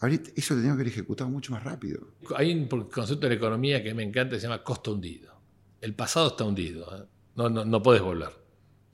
"Ahorita 0.00 0.30
eso 0.34 0.54
lo 0.54 0.60
tengo 0.60 0.74
que 0.74 0.80
haber 0.80 0.88
ejecutado 0.88 1.30
mucho 1.30 1.52
más 1.52 1.62
rápido. 1.64 2.14
Hay 2.36 2.52
un 2.52 2.66
concepto 2.66 3.26
de 3.26 3.30
la 3.30 3.34
economía 3.34 3.82
que 3.82 3.94
me 3.94 4.02
encanta, 4.02 4.36
se 4.36 4.42
llama 4.42 4.62
costo 4.62 4.92
hundido. 4.92 5.32
El 5.80 5.94
pasado 5.94 6.28
está 6.28 6.44
hundido, 6.44 6.86
¿eh? 6.96 7.06
no, 7.36 7.48
no, 7.48 7.64
no 7.64 7.82
podés 7.82 8.02
volver. 8.02 8.30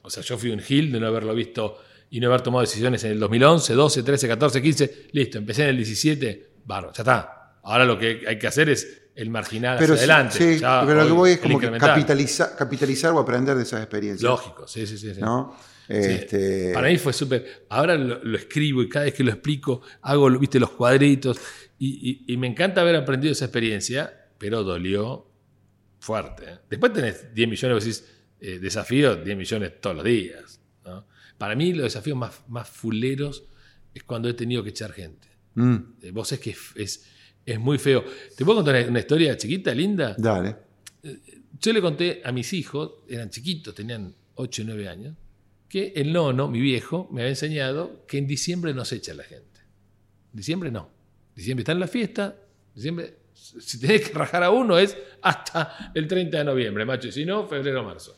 O 0.03 0.11
sea, 0.11 0.23
yo 0.23 0.37
fui 0.37 0.51
un 0.51 0.61
gil 0.61 0.93
de 0.93 1.01
no 1.01 1.07
haberlo 1.07 1.35
visto 1.35 1.79
y 2.11 2.21
no 2.21 2.29
haber 2.29 2.43
tomado 2.43 2.61
decisiones 2.61 3.03
en 3.05 3.13
el 3.13 3.21
2011, 3.21 3.75
12, 3.75 4.03
13, 4.03 4.29
14, 4.29 4.63
15. 4.63 5.07
Listo, 5.13 5.39
empecé 5.39 5.63
en 5.65 5.71
el 5.71 5.77
17, 5.77 6.51
bárbaro, 6.65 6.93
ya 6.93 7.03
está. 7.03 7.59
Ahora 7.63 7.85
lo 7.87 7.99
que 7.99 8.23
hay 8.29 8.39
que 8.39 8.47
hacer 8.47 8.69
es 8.69 9.04
el 9.15 9.31
marginal 9.31 9.77
hacia 9.77 9.87
sí- 9.89 9.93
adelante. 9.95 10.39
sí, 10.55 10.61
Ya 10.61 10.83
pero 10.87 11.01
lo 11.03 11.07
que 11.07 11.13
voy 11.13 11.31
es 11.33 11.39
como 11.39 11.59
que 11.61 11.71
capitaliza- 11.71 12.57
capitalizar 12.57 13.13
o 13.13 13.19
aprender 13.21 13.57
de 13.57 13.63
esas 13.63 13.81
experiencias. 13.81 14.23
Lógico, 14.29 14.67
sí, 14.67 14.87
sí, 14.87 14.99
sí. 14.99 15.15
sí. 15.15 15.21
¿no? 15.21 15.57
Este, 15.89 16.73
Para 16.73 16.89
mí 16.89 16.97
fue 16.99 17.13
súper. 17.13 17.67
Ahora 17.69 17.95
lo, 17.97 18.23
lo 18.25 18.37
escribo 18.39 18.83
y 18.83 18.89
cada 18.89 19.05
vez 19.05 19.15
que 19.15 19.23
lo 19.23 19.31
explico 19.31 19.83
hago 20.03 20.31
viste, 20.39 20.59
los 20.59 20.71
cuadritos 20.71 21.39
y, 21.79 22.23
y- 22.27 22.33
y 22.33 22.37
me 22.39 22.47
encanta 22.47 22.81
haber 22.81 22.97
aprendido 22.97 23.33
esa 23.33 23.45
experiencia, 23.45 24.29
pero 24.39 24.65
dolió 24.65 25.31
fuerte. 26.01 26.45
¿eh? 26.47 26.59
Después 26.71 26.93
tenés 26.93 27.35
10 27.35 27.49
millones, 27.49 27.75
vos 27.77 27.85
decís, 27.85 28.05
eh, 28.41 28.59
desafíos, 28.59 29.25
10 29.25 29.37
millones 29.37 29.81
todos 29.81 29.97
los 29.97 30.05
días. 30.05 30.61
¿no? 30.85 31.07
Para 31.39 31.55
mí 31.55 31.73
los 31.73 31.85
desafíos 31.85 32.17
más, 32.17 32.43
más 32.49 32.69
fuleros 32.69 33.45
es 33.95 34.03
cuando 34.05 34.29
he 34.29 34.35
tenido 34.35 34.63
que 34.63 34.71
echar 34.71 34.93
gente. 34.93 35.29
mm, 35.55 35.77
Eh, 36.03 36.11
Vos 36.13 36.33
es 36.33 36.41
que 36.41 36.51
es, 36.51 36.59
es, 36.77 37.07
es 37.45 37.59
muy 37.59 37.79
feo. 37.79 38.05
¿Te 38.37 38.45
puedo 38.45 38.59
contar 38.63 38.89
una, 38.89 38.99
historia 38.99 39.37
chiquita, 39.37 39.75
linda? 39.75 40.15
dale. 40.19 40.57
Yo 41.61 41.73
le 41.73 41.81
conté 41.81 42.21
a 42.25 42.33
mis 42.33 42.53
hijos, 42.53 42.93
eran 43.09 43.31
chiquitos, 43.31 43.75
tenían 43.75 44.15
8 44.35 44.63
y 44.63 44.65
9 44.65 44.89
años, 44.89 45.15
que 45.69 45.93
el 45.97 46.13
nono, 46.13 46.49
mi 46.49 46.61
viejo, 46.61 47.09
me 47.11 47.23
había 47.23 47.31
enseñado 47.31 48.05
que 48.07 48.19
en 48.19 48.27
diciembre 48.27 48.75
no 48.75 48.85
se 48.85 48.97
echa 48.97 49.15
la 49.15 49.25
gente. 49.25 49.61
Diciembre 50.33 50.71
no. 50.71 50.91
Diciembre 51.35 51.63
está 51.63 51.73
en 51.73 51.81
la 51.81 51.89
fiesta, 51.89 52.37
diciembre, 52.75 53.17
si 53.33 53.81
tenés 53.81 54.09
que 54.09 54.13
rajar 54.13 54.43
a 54.43 54.51
uno 54.51 54.79
es 54.79 54.97
hasta 55.23 55.91
el 55.95 56.07
30 56.07 56.39
de 56.39 56.45
noviembre, 56.45 56.85
macho, 56.85 57.09
y 57.09 57.13
si 57.13 57.25
no, 57.25 57.47
febrero 57.49 57.81
o 57.81 57.85
marzo. 57.85 58.17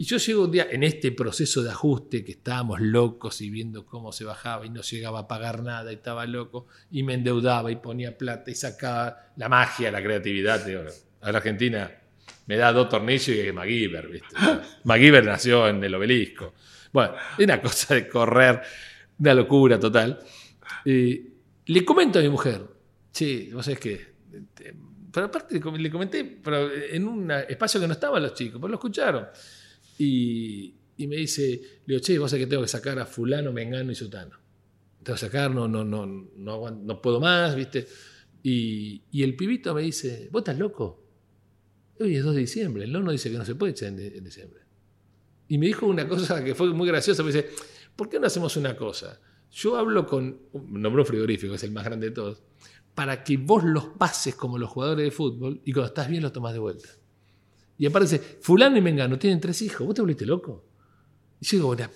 Y 0.00 0.04
yo 0.04 0.16
llego 0.16 0.44
un 0.44 0.50
día 0.50 0.66
en 0.70 0.82
este 0.82 1.12
proceso 1.12 1.62
de 1.62 1.68
ajuste 1.68 2.24
que 2.24 2.32
estábamos 2.32 2.80
locos 2.80 3.42
y 3.42 3.50
viendo 3.50 3.84
cómo 3.84 4.12
se 4.12 4.24
bajaba 4.24 4.64
y 4.64 4.70
no 4.70 4.80
llegaba 4.80 5.18
a 5.18 5.28
pagar 5.28 5.62
nada 5.62 5.92
y 5.92 5.96
estaba 5.96 6.24
loco 6.24 6.68
y 6.90 7.02
me 7.02 7.12
endeudaba 7.12 7.70
y 7.70 7.76
ponía 7.76 8.16
plata 8.16 8.50
y 8.50 8.54
sacaba 8.54 9.30
la 9.36 9.50
magia, 9.50 9.90
la 9.90 10.02
creatividad. 10.02 10.64
digo, 10.64 10.84
a 11.20 11.30
la 11.30 11.36
Argentina 11.36 11.90
me 12.46 12.56
da 12.56 12.72
dos 12.72 12.88
tornillos 12.88 13.28
y 13.28 13.40
es 13.40 13.52
MacGyver, 13.52 14.08
¿viste? 14.08 14.28
MacGyver 14.84 15.22
nació 15.22 15.68
en 15.68 15.84
el 15.84 15.94
obelisco. 15.94 16.54
Bueno, 16.94 17.16
es 17.36 17.44
una 17.44 17.60
cosa 17.60 17.94
de 17.94 18.08
correr, 18.08 18.62
una 19.18 19.34
locura 19.34 19.78
total. 19.78 20.18
Eh, 20.82 21.26
le 21.66 21.84
comento 21.84 22.20
a 22.20 22.22
mi 22.22 22.30
mujer, 22.30 22.62
che, 23.12 23.50
vos 23.52 23.66
sabés 23.66 23.78
que. 23.78 24.06
Pero 25.12 25.26
aparte 25.26 25.60
le 25.60 25.90
comenté, 25.90 26.24
pero 26.42 26.72
en 26.72 27.06
un 27.06 27.30
espacio 27.30 27.78
que 27.78 27.86
no 27.86 27.92
estaban 27.92 28.22
los 28.22 28.32
chicos, 28.32 28.58
pero 28.58 28.68
lo 28.68 28.76
escucharon. 28.76 29.26
Y, 30.02 30.76
me 31.06 31.16
dice, 31.16 31.60
le 31.84 31.94
digo, 31.94 32.00
che, 32.00 32.18
vos 32.18 32.30
sabés 32.30 32.46
que 32.46 32.50
tengo 32.50 32.62
que 32.62 32.68
sacar 32.68 32.98
a 32.98 33.04
fulano, 33.04 33.52
mengano 33.52 33.92
y 33.92 33.94
sutano. 33.94 34.38
Tengo 35.02 35.14
que 35.14 35.20
sacar, 35.20 35.54
no, 35.54 35.68
no, 35.68 35.84
no, 35.84 36.06
no, 36.06 36.54
aguant- 36.54 36.82
no 36.82 37.02
puedo 37.02 37.20
más, 37.20 37.54
¿viste? 37.54 37.86
Y, 38.42 39.02
el 39.12 39.36
pibito 39.36 39.74
me 39.74 39.82
dice, 39.82 40.30
¿vos 40.32 40.40
estás 40.40 40.58
loco? 40.58 41.04
Hoy 41.98 42.16
es 42.16 42.24
2 42.24 42.34
de 42.34 42.40
diciembre, 42.40 42.84
el 42.84 42.92
nono 42.92 43.12
dice 43.12 43.30
que 43.30 43.36
no 43.36 43.44
se 43.44 43.54
puede 43.54 43.72
echar 43.72 43.88
en, 43.88 44.24
diciembre. 44.24 44.60
Y 45.48 45.58
me 45.58 45.66
dijo 45.66 45.86
una 45.86 46.08
cosa 46.08 46.42
que 46.42 46.54
fue 46.54 46.72
muy 46.72 46.88
graciosa. 46.88 47.22
Me 47.22 47.30
dice, 47.30 47.50
¿por 47.94 48.08
qué 48.08 48.18
no 48.18 48.26
hacemos 48.26 48.56
una 48.56 48.74
cosa? 48.74 49.20
Yo 49.50 49.76
hablo 49.76 50.06
con, 50.06 50.40
nombró 50.70 51.04
frigorífico, 51.04 51.54
es 51.54 51.64
el 51.64 51.72
más 51.72 51.84
grande 51.84 52.08
de 52.08 52.14
todos, 52.14 52.42
para 52.94 53.22
que 53.22 53.36
vos 53.36 53.64
los 53.64 53.88
pases 53.98 54.34
como 54.34 54.56
los 54.56 54.70
jugadores 54.70 55.04
de 55.04 55.10
fútbol 55.10 55.60
y 55.62 55.72
cuando 55.72 55.88
estás 55.88 56.08
bien 56.08 56.22
los 56.22 56.32
tomás 56.32 56.54
de 56.54 56.60
vuelta. 56.60 56.88
Y 57.80 57.86
aparece, 57.86 58.18
fulano 58.18 58.76
y 58.76 58.82
mengano 58.82 59.18
tienen 59.18 59.40
tres 59.40 59.62
hijos, 59.62 59.86
¿vos 59.86 59.94
te 59.94 60.02
volviste 60.02 60.26
loco? 60.26 60.66
Y 61.40 61.46
yo 61.46 61.56
digo, 61.56 61.66
bueno, 61.68 61.88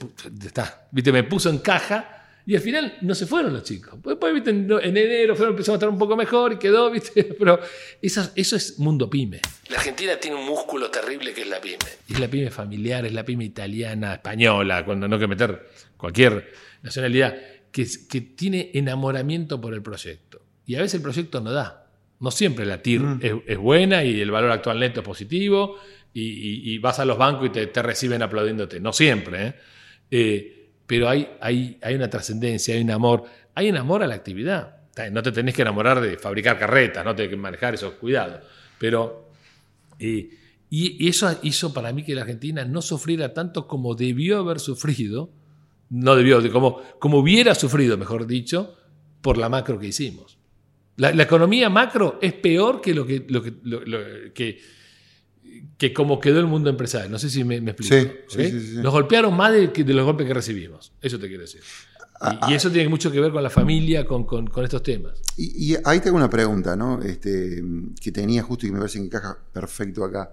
está, 0.42 0.88
viste, 0.90 1.12
me 1.12 1.24
puso 1.24 1.50
en 1.50 1.58
caja 1.58 2.40
y 2.46 2.56
al 2.56 2.62
final 2.62 2.96
no 3.02 3.14
se 3.14 3.26
fueron 3.26 3.52
los 3.52 3.64
chicos. 3.64 4.02
Después, 4.02 4.32
¿viste? 4.32 4.48
en 4.48 4.96
enero 4.96 5.36
fueron, 5.36 5.52
empezamos 5.52 5.74
a 5.74 5.78
estar 5.78 5.88
un 5.90 5.98
poco 5.98 6.16
mejor 6.16 6.54
y 6.54 6.56
quedó, 6.56 6.90
¿viste? 6.90 7.24
Pero 7.38 7.60
eso, 8.00 8.30
eso 8.34 8.56
es 8.56 8.78
mundo 8.78 9.10
pyme. 9.10 9.42
La 9.68 9.76
Argentina 9.76 10.16
tiene 10.16 10.38
un 10.38 10.46
músculo 10.46 10.90
terrible 10.90 11.34
que 11.34 11.42
es 11.42 11.48
la 11.48 11.60
pyme. 11.60 11.76
Es 12.08 12.18
la 12.18 12.28
pyme 12.28 12.50
familiar, 12.50 13.04
es 13.04 13.12
la 13.12 13.22
pyme 13.22 13.44
italiana, 13.44 14.14
española, 14.14 14.86
cuando 14.86 15.06
no 15.06 15.16
hay 15.16 15.20
que 15.20 15.28
meter 15.28 15.68
cualquier 15.98 16.50
nacionalidad, 16.80 17.36
que, 17.70 17.86
que 18.08 18.22
tiene 18.22 18.70
enamoramiento 18.72 19.60
por 19.60 19.74
el 19.74 19.82
proyecto. 19.82 20.40
Y 20.64 20.76
a 20.76 20.80
veces 20.80 20.94
el 20.94 21.02
proyecto 21.02 21.42
no 21.42 21.52
da. 21.52 21.83
No 22.20 22.30
siempre 22.30 22.64
la 22.64 22.82
TIR 22.82 23.00
mm. 23.00 23.20
es, 23.46 23.58
buena 23.58 24.04
y 24.04 24.20
el 24.20 24.30
valor 24.30 24.50
actual 24.50 24.80
neto 24.80 25.00
es 25.00 25.06
positivo 25.06 25.76
y, 26.12 26.78
vas 26.78 27.00
a 27.00 27.04
los 27.04 27.18
bancos 27.18 27.46
y 27.46 27.50
te, 27.50 27.66
te 27.66 27.82
reciben 27.82 28.22
aplaudiéndote. 28.22 28.80
No 28.80 28.92
siempre. 28.92 29.46
¿eh? 29.46 29.54
eh 30.10 30.70
pero 30.86 31.08
hay, 31.08 31.28
hay, 31.40 31.78
hay 31.82 31.94
una 31.94 32.10
trascendencia, 32.10 32.74
hay 32.74 32.82
un 32.82 32.90
amor, 32.90 33.24
hay 33.54 33.70
un 33.70 33.76
amor 33.76 34.02
a 34.02 34.06
la 34.06 34.14
actividad. 34.14 34.76
No 35.10 35.22
te 35.22 35.32
tenés 35.32 35.54
que 35.54 35.62
enamorar 35.62 36.00
de 36.00 36.16
fabricar 36.18 36.58
carretas, 36.58 37.04
no 37.04 37.14
tenés 37.16 37.30
que 37.30 37.36
manejar 37.36 37.74
esos 37.74 37.94
cuidados. 37.94 38.40
Pero, 38.78 39.30
y, 39.98 40.30
eso 41.08 41.38
hizo 41.42 41.72
para 41.72 41.92
mí 41.92 42.04
que 42.04 42.14
la 42.14 42.22
Argentina 42.22 42.64
no 42.64 42.82
sufriera 42.82 43.32
tanto 43.32 43.66
como 43.66 43.94
debió 43.94 44.38
haber 44.38 44.60
sufrido, 44.60 45.30
no 45.90 46.16
debió, 46.16 46.52
como, 46.52 46.80
como 46.98 47.18
hubiera 47.18 47.54
sufrido, 47.54 47.96
mejor 47.96 48.26
dicho, 48.26 48.76
por 49.20 49.38
la 49.38 49.48
macro 49.48 49.78
que 49.78 49.88
hicimos. 49.88 50.38
La, 50.96 51.10
economía 51.22 51.68
macro 51.68 52.18
es 52.22 52.32
peor 52.34 52.80
que 52.80 52.94
lo 52.94 53.06
que, 53.06 53.24
lo 53.28 53.42
que 53.42 54.58
que 55.78 55.92
como 55.92 56.20
quedó 56.20 56.40
el 56.40 56.46
mundo 56.46 56.70
empresarial. 56.70 57.10
No 57.10 57.18
sé 57.18 57.30
si 57.30 57.44
me, 57.44 57.56
explico. 57.56 58.12
Sí, 58.28 58.50
sí, 58.50 58.76
Nos 58.76 58.92
golpearon 58.92 59.34
más 59.36 59.52
de, 59.52 59.70
los 59.86 60.04
golpes 60.04 60.26
que 60.26 60.34
recibimos. 60.34 60.92
Eso 61.00 61.18
te 61.18 61.28
quiero 61.28 61.42
decir. 61.42 61.62
Ah, 62.20 62.48
y, 62.48 62.52
ah. 62.52 62.56
eso 62.56 62.70
tiene 62.70 62.88
mucho 62.88 63.10
que 63.10 63.20
ver 63.20 63.32
con 63.32 63.42
la 63.42 63.50
familia, 63.50 64.06
con, 64.06 64.26
estos 64.62 64.82
temas. 64.82 65.20
Y, 65.36 65.76
ahí 65.84 66.00
tengo 66.00 66.16
una 66.16 66.30
pregunta, 66.30 66.76
¿no? 66.76 67.02
Este, 67.02 67.62
que 68.00 68.12
tenía 68.12 68.42
justo 68.42 68.66
y 68.66 68.68
que 68.68 68.72
me 68.74 68.78
parece 68.78 68.98
que 68.98 69.06
encaja 69.06 69.36
perfecto 69.52 70.04
acá. 70.04 70.32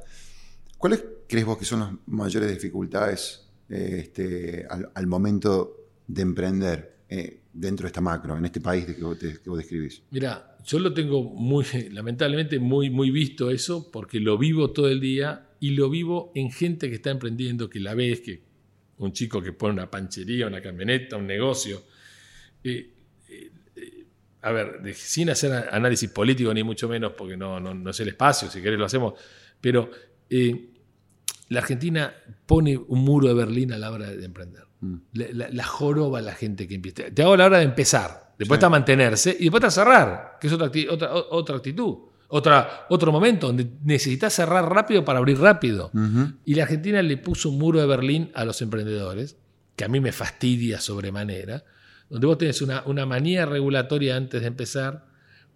¿Cuáles 0.78 1.04
crees 1.28 1.46
vos 1.46 1.58
que 1.58 1.66
son 1.66 1.80
las 1.80 1.92
mayores 2.08 2.50
dificultades 2.52 3.48
este, 3.70 4.68
al, 4.70 5.08
momento 5.08 5.78
de 6.08 6.22
emprender 6.22 6.98
eh, 7.10 7.42
dentro 7.54 7.86
de 7.86 7.88
esta 7.88 8.02
macro, 8.02 8.38
en 8.38 8.46
este 8.46 8.62
país 8.62 8.86
que 8.86 9.04
vos, 9.04 9.18
que 9.18 9.50
vos 9.50 9.58
describís? 9.58 10.04
Mira, 10.12 10.51
yo 10.66 10.80
lo 10.80 10.94
tengo 10.94 11.24
muy, 11.24 11.66
lamentablemente, 11.92 12.60
muy, 12.60 12.90
muy 12.90 13.12
visto 13.12 13.52
eso, 13.52 13.92
porque 13.92 14.20
lo 14.20 14.38
vivo 14.38 14.72
todo 14.72 14.90
el 14.90 15.00
día 15.00 15.50
y 15.60 15.72
lo 15.72 15.90
vivo 15.90 16.32
en 16.36 16.52
gente 16.52 16.90
que 16.90 16.96
está 16.96 17.12
emprendiendo, 17.12 17.70
que 17.70 17.80
la 17.80 17.94
ves, 17.94 18.22
que 18.22 18.42
un 18.98 19.14
chico 19.14 19.42
que 19.42 19.54
pone 19.54 19.74
una 19.74 19.90
panchería, 19.90 20.48
una 20.48 20.62
camioneta, 20.62 21.18
un 21.18 21.28
negocio. 21.28 21.84
Eh, 22.64 22.94
eh, 23.30 23.52
a 24.42 24.52
ver, 24.52 24.94
sin 24.96 25.30
hacer 25.30 25.70
análisis 25.72 26.10
político 26.10 26.54
ni 26.54 26.64
mucho 26.64 26.88
menos, 26.88 27.14
porque 27.18 27.38
no, 27.38 27.60
no, 27.60 27.90
es 27.90 28.00
el 28.00 28.10
espacio, 28.10 28.50
si 28.50 28.62
querés 28.62 28.80
lo 28.80 28.86
hacemos, 28.86 29.14
pero 29.60 29.90
eh, 30.30 30.70
la 31.50 31.60
Argentina 31.60 32.14
pone 32.46 32.78
un 32.78 33.00
muro 33.00 33.28
de 33.28 33.34
Berlín 33.34 33.74
a 33.74 33.78
la 33.78 33.92
hora 33.92 34.10
de 34.10 34.24
emprender. 34.24 34.64
Mm. 34.80 34.96
La, 35.14 35.50
la, 35.50 35.64
joroba 35.64 36.22
la 36.22 36.34
gente 36.34 36.68
que 36.68 36.76
empieza. 36.76 37.12
Te 37.12 37.22
hago 37.22 37.36
la 37.38 37.46
hora 37.46 37.60
de 37.60 37.66
empezar. 37.66 38.31
Después 38.42 38.58
está 38.58 38.70
mantenerse 38.70 39.38
y 39.40 39.44
después 39.44 39.64
está 39.64 39.70
cerrar, 39.70 40.40
que 40.42 40.48
es 40.48 40.54
otra, 40.54 40.72
otra, 40.90 41.14
otra 41.14 41.58
actitud. 41.58 41.96
Otra, 42.28 42.88
otro 42.90 43.12
momento 43.12 43.46
donde 43.46 43.70
necesitas 43.84 44.34
cerrar 44.34 44.68
rápido 44.68 45.06
para 45.06 45.20
abrir 45.20 45.38
rápido. 45.38 45.92
Y 46.44 46.56
la 46.56 46.64
Argentina 46.64 47.04
le 47.04 47.18
puso 47.18 47.50
un 47.50 47.60
muro 47.60 47.80
de 47.80 47.86
Berlín 47.86 48.32
a 48.34 48.44
los 48.44 48.60
emprendedores, 48.64 49.38
que 49.76 49.84
a 49.84 49.88
mí 49.88 50.00
me 50.00 50.12
fastidia 50.12 50.80
sobremanera, 50.80 51.64
donde 52.10 52.26
vos 52.26 52.40
tenés 52.40 52.64
una, 52.64 52.82
una 52.88 53.06
manía 53.06 53.46
regulatoria 53.46 54.16
antes 54.16 54.42
de 54.42 54.48
empezar, 54.48 55.06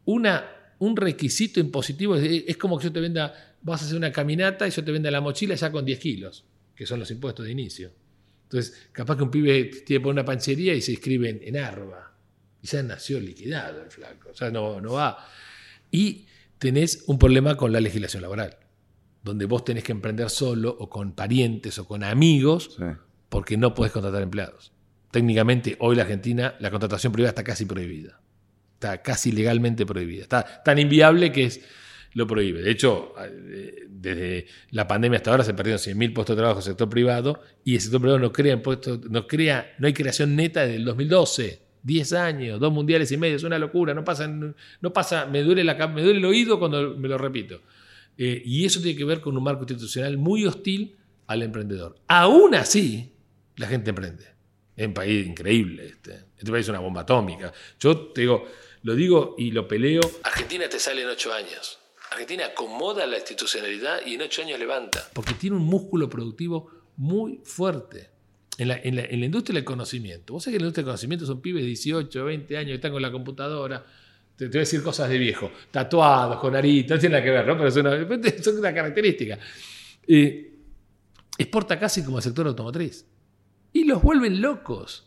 una, 0.04 0.46
un 0.78 0.96
requisito 0.96 1.60
impositivo, 1.60 2.18
es, 2.18 2.56
como 2.58 2.78
que 2.78 2.84
yo 2.84 2.92
te 2.92 3.00
venda, 3.00 3.34
vas 3.64 3.82
a 3.82 3.86
hacer 3.86 3.98
una 3.98 4.12
caminata 4.12 4.68
y 4.68 4.70
yo 4.70 4.84
te 4.84 4.92
venda 4.92 5.10
la 5.10 5.22
mochila 5.22 5.56
ya 5.56 5.72
con 5.72 5.86
10 5.86 5.98
kilos, 5.98 6.46
que 6.76 6.86
son 6.86 7.00
los 7.00 7.10
impuestos 7.10 7.48
de 7.48 7.52
inicio. 7.52 7.92
Entonces, 8.44 8.90
capaz 8.92 9.18
que 9.18 9.24
un 9.24 9.32
pibe 9.32 9.72
tiene 9.84 10.04
por 10.04 10.14
una 10.14 10.24
panchería 10.24 10.76
y 10.76 10.82
se 10.82 10.92
inscribe 10.92 11.42
en 11.42 11.58
Arba 11.58 12.15
ya 12.66 12.84
nació 12.84 13.20
liquidado 13.20 13.84
el 13.84 13.92
flaco, 13.92 14.30
o 14.32 14.36
sea, 14.36 14.52
no, 14.52 14.82
no 14.82 14.94
va. 14.94 15.18
Y 15.92 16.26
tenés 16.58 17.04
un 17.08 17.18
problema 17.20 17.56
con 17.56 17.72
la 17.72 17.80
legislación 17.80 18.22
laboral, 18.22 18.58
donde 19.24 19.46
vos 19.46 19.64
tenés 19.64 19.84
que 19.84 19.92
emprender 19.92 20.30
solo 20.30 20.76
o 20.78 20.90
con 20.90 21.14
parientes 21.14 21.78
o 21.80 21.88
con 21.88 22.04
amigos, 22.04 22.78
porque 23.30 23.58
no 23.58 23.74
podés 23.74 23.92
contratar 23.92 24.22
empleados. 24.22 24.72
Técnicamente, 25.12 25.78
hoy 25.80 25.96
la 25.96 26.04
Argentina, 26.04 26.56
la 26.60 26.72
contratación 26.72 27.14
privada 27.14 27.30
está 27.30 27.44
casi 27.44 27.66
prohibida. 27.66 28.20
Está 28.74 29.02
casi 29.02 29.32
legalmente 29.32 29.86
prohibida. 29.86 30.24
Está 30.24 30.64
tan 30.64 30.78
inviable 30.78 31.32
que 31.32 31.46
es, 31.46 31.62
lo 32.14 32.28
prohíbe. 32.28 32.62
De 32.62 32.72
hecho, 32.72 33.14
eh, 33.24 33.88
desde 33.90 34.48
la 34.72 34.88
pandemia 34.88 35.18
hasta 35.18 35.32
ahora 35.32 35.44
se 35.44 35.54
perdieron 35.54 35.80
100.000 35.80 36.14
puestos 36.14 36.36
de 36.36 36.42
trabajo 36.42 36.60
en 36.60 36.64
el 36.64 36.66
sector 36.66 36.90
privado 36.90 37.42
y 37.64 37.76
el 37.76 37.82
sector 37.82 38.02
privado 38.02 38.20
no 38.20 38.32
crea, 38.32 38.62
no 39.10 39.28
crea, 39.28 39.74
no 39.80 39.88
hay 39.88 39.94
creación 39.94 40.36
neta 40.36 40.62
desde 40.62 40.76
el 40.76 40.86
2012. 40.86 41.65
10 41.86 42.14
años, 42.14 42.60
dos 42.60 42.74
mundiales 42.74 43.12
y 43.12 43.18
medio, 43.18 43.36
es 43.36 43.44
una 43.44 43.60
locura, 43.60 43.94
no 43.94 44.04
pasa, 44.04 44.28
no 44.28 44.94
pasa 44.94 45.28
me, 45.28 45.44
duele 45.44 45.64
la, 45.64 45.76
me 45.88 46.02
duele 46.02 46.18
el 46.18 46.26
oído 46.26 46.58
cuando 46.58 46.96
me 46.96 47.08
lo 47.08 47.18
repito. 47.18 47.62
Eh, 48.18 48.42
y 48.44 48.66
eso 48.66 48.82
tiene 48.82 48.98
que 48.98 49.06
ver 49.06 49.22
con 49.22 49.38
un 49.38 49.44
marco 49.44 49.62
institucional 49.62 50.18
muy 50.18 50.48
hostil 50.48 50.98
al 51.28 51.44
emprendedor. 51.44 51.96
Aún 52.08 52.56
así, 52.56 53.14
la 53.58 53.68
gente 53.68 53.92
emprende. 53.92 54.26
Es 54.76 54.88
un 54.88 54.96
país 54.96 55.28
increíble. 55.28 55.86
Este, 55.86 56.26
este 56.36 56.52
país 56.52 56.66
es 56.66 56.70
una 56.70 56.80
bomba 56.80 57.02
atómica. 57.02 57.54
Yo 57.80 57.96
te 58.08 58.22
digo, 58.22 58.48
lo 58.82 58.96
digo 58.96 59.36
y 59.38 59.52
lo 59.52 59.68
peleo. 59.68 60.02
Argentina 60.24 60.68
te 60.68 60.80
sale 60.80 61.04
en 61.04 61.10
ocho 61.10 61.32
años. 61.32 61.78
Argentina 62.10 62.48
acomoda 62.48 63.06
la 63.06 63.18
institucionalidad 63.18 64.00
y 64.08 64.16
en 64.16 64.24
ocho 64.24 64.42
años 64.42 64.58
levanta. 64.58 65.08
Porque 65.14 65.36
tiene 65.36 65.56
un 65.56 65.66
músculo 65.66 66.10
productivo 66.10 66.72
muy 66.98 67.42
fuerte 67.44 68.15
en 68.58 68.68
la, 68.68 68.80
en, 68.82 68.96
la, 68.96 69.04
en 69.04 69.20
la, 69.20 69.26
industria 69.26 69.56
del 69.56 69.66
conocimiento. 69.66 70.34
Vos 70.34 70.44
sabés 70.44 70.54
que 70.54 70.58
en 70.58 70.62
la 70.62 70.66
industria 70.68 70.84
del 70.84 70.90
conocimiento 70.90 71.26
son 71.26 71.42
pibes 71.42 71.64
de 71.64 71.68
18, 71.68 72.26
20 72.26 72.58
años 72.58 72.70
que 72.70 72.76
están 72.76 72.92
con 72.92 73.02
la 73.02 73.12
computadora. 73.12 73.86
Te, 74.36 74.48
voy 74.48 74.58
a 74.58 74.60
decir 74.60 74.82
cosas 74.82 75.10
de 75.10 75.18
viejo. 75.18 75.52
Tatuados, 75.72 76.40
con 76.40 76.56
aritos, 76.56 76.96
no 76.96 77.00
tiene 77.00 77.14
nada 77.14 77.24
que 77.24 77.32
ver, 77.32 77.48
¿no? 77.48 77.58
Pero 77.58 77.72
son 77.72 77.88
una, 77.88 78.22
son 78.44 78.58
una 78.58 78.74
característica. 78.74 79.40
Eh, 80.08 80.54
exporta 81.38 81.80
casi 81.80 82.04
como 82.04 82.18
el 82.18 82.24
sector 82.24 82.48
automotriz. 82.48 83.06
Y 83.74 83.84
los 83.84 84.02
vuelven 84.02 84.42
locos. 84.42 85.06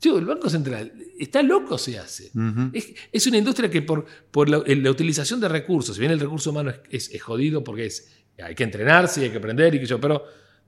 Yo, 0.00 0.18
el 0.18 0.26
Banco 0.26 0.48
Central 0.48 0.92
está 1.18 1.42
loco 1.42 1.78
se 1.78 1.98
hace. 1.98 2.30
es, 2.72 2.94
es, 3.10 3.26
una 3.26 3.38
industria 3.38 3.70
que 3.70 3.82
por, 3.82 4.04
por 4.30 4.48
la, 4.48 4.62
la, 4.66 4.90
utilización 4.90 5.40
de 5.40 5.48
recursos, 5.48 5.96
si 5.96 6.00
bien 6.00 6.12
el 6.12 6.20
recurso 6.20 6.50
humano 6.50 6.72
es, 6.90 7.10
es, 7.10 7.22
jodido 7.22 7.64
porque 7.64 7.86
es, 7.86 8.12
hay 8.42 8.54
que 8.54 8.64
entrenarse 8.64 9.20
y 9.20 9.24
hay 9.24 9.30
que 9.30 9.38
aprender 9.38 9.74
y 9.74 9.80
que 9.80 9.86
yo, 9.86 9.98
pero 10.00 10.24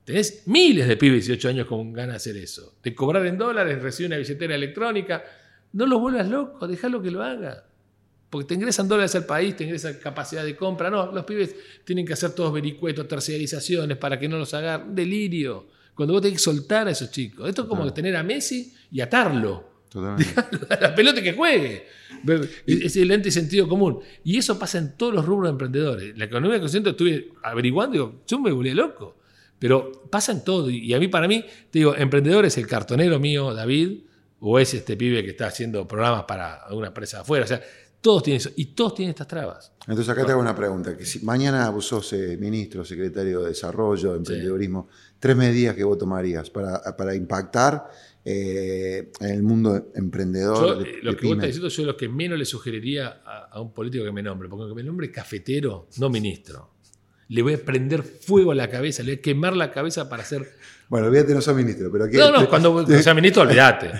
Tenés 0.09 0.41
miles 0.47 0.87
de 0.87 0.97
pibes 0.97 1.27
de 1.27 1.33
18 1.33 1.49
años 1.49 1.67
con 1.67 1.93
ganas 1.93 2.13
de 2.13 2.15
hacer 2.15 2.37
eso. 2.37 2.73
De 2.81 2.95
cobrar 2.95 3.23
en 3.27 3.37
dólares, 3.37 3.79
recibir 3.79 4.09
una 4.09 4.17
billetera 4.17 4.55
electrónica. 4.55 5.23
No 5.73 5.85
los 5.85 6.01
vuelvas 6.01 6.27
locos, 6.27 6.67
déjalo 6.67 6.99
que 6.99 7.11
lo 7.11 7.21
haga. 7.21 7.63
Porque 8.31 8.47
te 8.47 8.53
ingresan 8.55 8.87
dólares 8.87 9.13
al 9.13 9.27
país, 9.27 9.55
te 9.55 9.65
ingresan 9.65 9.99
capacidad 10.01 10.43
de 10.43 10.55
compra. 10.55 10.89
No, 10.89 11.11
los 11.11 11.25
pibes 11.25 11.55
tienen 11.83 12.07
que 12.07 12.13
hacer 12.13 12.31
todos 12.31 12.51
vericuetos, 12.51 13.07
terciarizaciones 13.07 13.97
para 13.97 14.17
que 14.17 14.27
no 14.27 14.39
los 14.39 14.51
hagan. 14.55 14.95
Delirio. 14.95 15.67
Cuando 15.93 16.13
vos 16.15 16.23
tenés 16.23 16.39
que 16.39 16.43
soltar 16.43 16.87
a 16.87 16.89
esos 16.89 17.11
chicos. 17.11 17.47
Esto 17.47 17.61
es 17.61 17.67
como 17.67 17.93
tener 17.93 18.15
a 18.15 18.23
Messi 18.23 18.73
y 18.91 19.01
atarlo. 19.01 19.69
la 19.93 20.95
pelota 20.95 21.21
que 21.21 21.33
juegue. 21.33 21.85
Es 22.65 22.97
el 22.97 23.11
ente 23.11 23.29
sentido 23.29 23.67
común. 23.67 23.99
Y 24.23 24.39
eso 24.39 24.57
pasa 24.57 24.79
en 24.79 24.97
todos 24.97 25.13
los 25.13 25.23
rubros 25.23 25.49
de 25.49 25.51
emprendedores. 25.51 26.17
La 26.17 26.25
economía 26.25 26.59
consciente 26.59 26.89
estuve 26.89 27.29
averiguando 27.43 27.95
y 27.95 27.99
digo, 27.99 28.23
yo 28.25 28.39
me 28.39 28.51
volví 28.51 28.71
loco. 28.71 29.18
Pero 29.59 29.91
pasa 30.09 30.31
en 30.31 30.43
todo. 30.43 30.69
Y 30.69 30.93
a 30.93 30.99
mí, 30.99 31.09
para 31.09 31.27
mí, 31.27 31.43
te 31.69 31.79
digo, 31.79 31.95
emprendedor 31.95 32.45
es 32.45 32.57
el 32.57 32.65
cartonero 32.65 33.19
mío, 33.19 33.53
David, 33.53 33.99
o 34.39 34.57
es 34.57 34.73
este 34.73 34.95
pibe 34.95 35.23
que 35.23 35.31
está 35.31 35.47
haciendo 35.47 35.87
programas 35.87 36.23
para 36.23 36.55
alguna 36.55 36.87
empresa 36.87 37.21
afuera. 37.21 37.43
O 37.43 37.47
sea, 37.47 37.61
todos 37.99 38.23
tienen 38.23 38.37
eso. 38.37 38.51
Y 38.55 38.67
todos 38.67 38.95
tienen 38.95 39.09
estas 39.09 39.27
trabas. 39.27 39.73
Entonces, 39.81 40.07
acá 40.07 40.25
te 40.25 40.31
hago 40.31 40.39
una 40.39 40.55
pregunta. 40.55 40.95
Que 40.95 41.05
si 41.05 41.19
mañana 41.25 41.69
vos 41.69 41.85
sos 41.85 42.13
eh, 42.13 42.37
ministro, 42.39 42.85
secretario 42.85 43.41
de 43.41 43.49
Desarrollo, 43.49 44.13
de 44.13 44.17
Emprendedorismo, 44.19 44.87
tres 45.19 45.35
medidas 45.35 45.75
que 45.75 45.83
vos 45.83 45.97
tomarías 45.97 46.49
para, 46.49 46.81
para 46.95 47.13
impactar 47.13 47.89
eh, 48.23 49.11
en 49.19 49.29
el 49.29 49.43
mundo 49.43 49.91
emprendedor. 49.93 50.85
Yo, 50.85 50.91
lo 51.03 51.17
que 51.17 51.27
vos 51.27 51.35
estás 51.35 51.47
diciendo, 51.47 51.67
yo 51.67 51.85
lo 51.85 51.97
que 51.97 52.07
menos 52.07 52.39
le 52.39 52.45
sugeriría 52.45 53.21
a, 53.25 53.49
a, 53.51 53.61
un 53.61 53.73
político 53.73 54.05
que 54.05 54.11
me 54.13 54.23
nombre, 54.23 54.47
porque 54.47 54.69
que 54.69 54.75
me 54.75 54.83
nombre 54.83 55.11
cafetero, 55.11 55.89
no 55.97 56.09
ministro 56.09 56.78
le 57.29 57.43
voy 57.43 57.53
a 57.53 57.63
prender 57.63 58.03
fuego 58.03 58.51
a 58.51 58.55
la 58.55 58.69
cabeza, 58.69 59.03
le 59.03 59.13
voy 59.13 59.19
a 59.19 59.21
quemar 59.21 59.55
la 59.55 59.71
cabeza 59.71 60.09
para 60.09 60.23
hacer 60.23 60.51
Bueno, 60.89 61.07
olvídate, 61.07 61.33
no 61.33 61.41
sos 61.41 61.55
ministro, 61.55 61.91
pero 61.91 62.07
No, 62.07 62.41
no, 62.41 62.49
cuando 62.49 62.85
sea 62.85 63.13
ministro, 63.13 63.43
olvídate. 63.43 63.91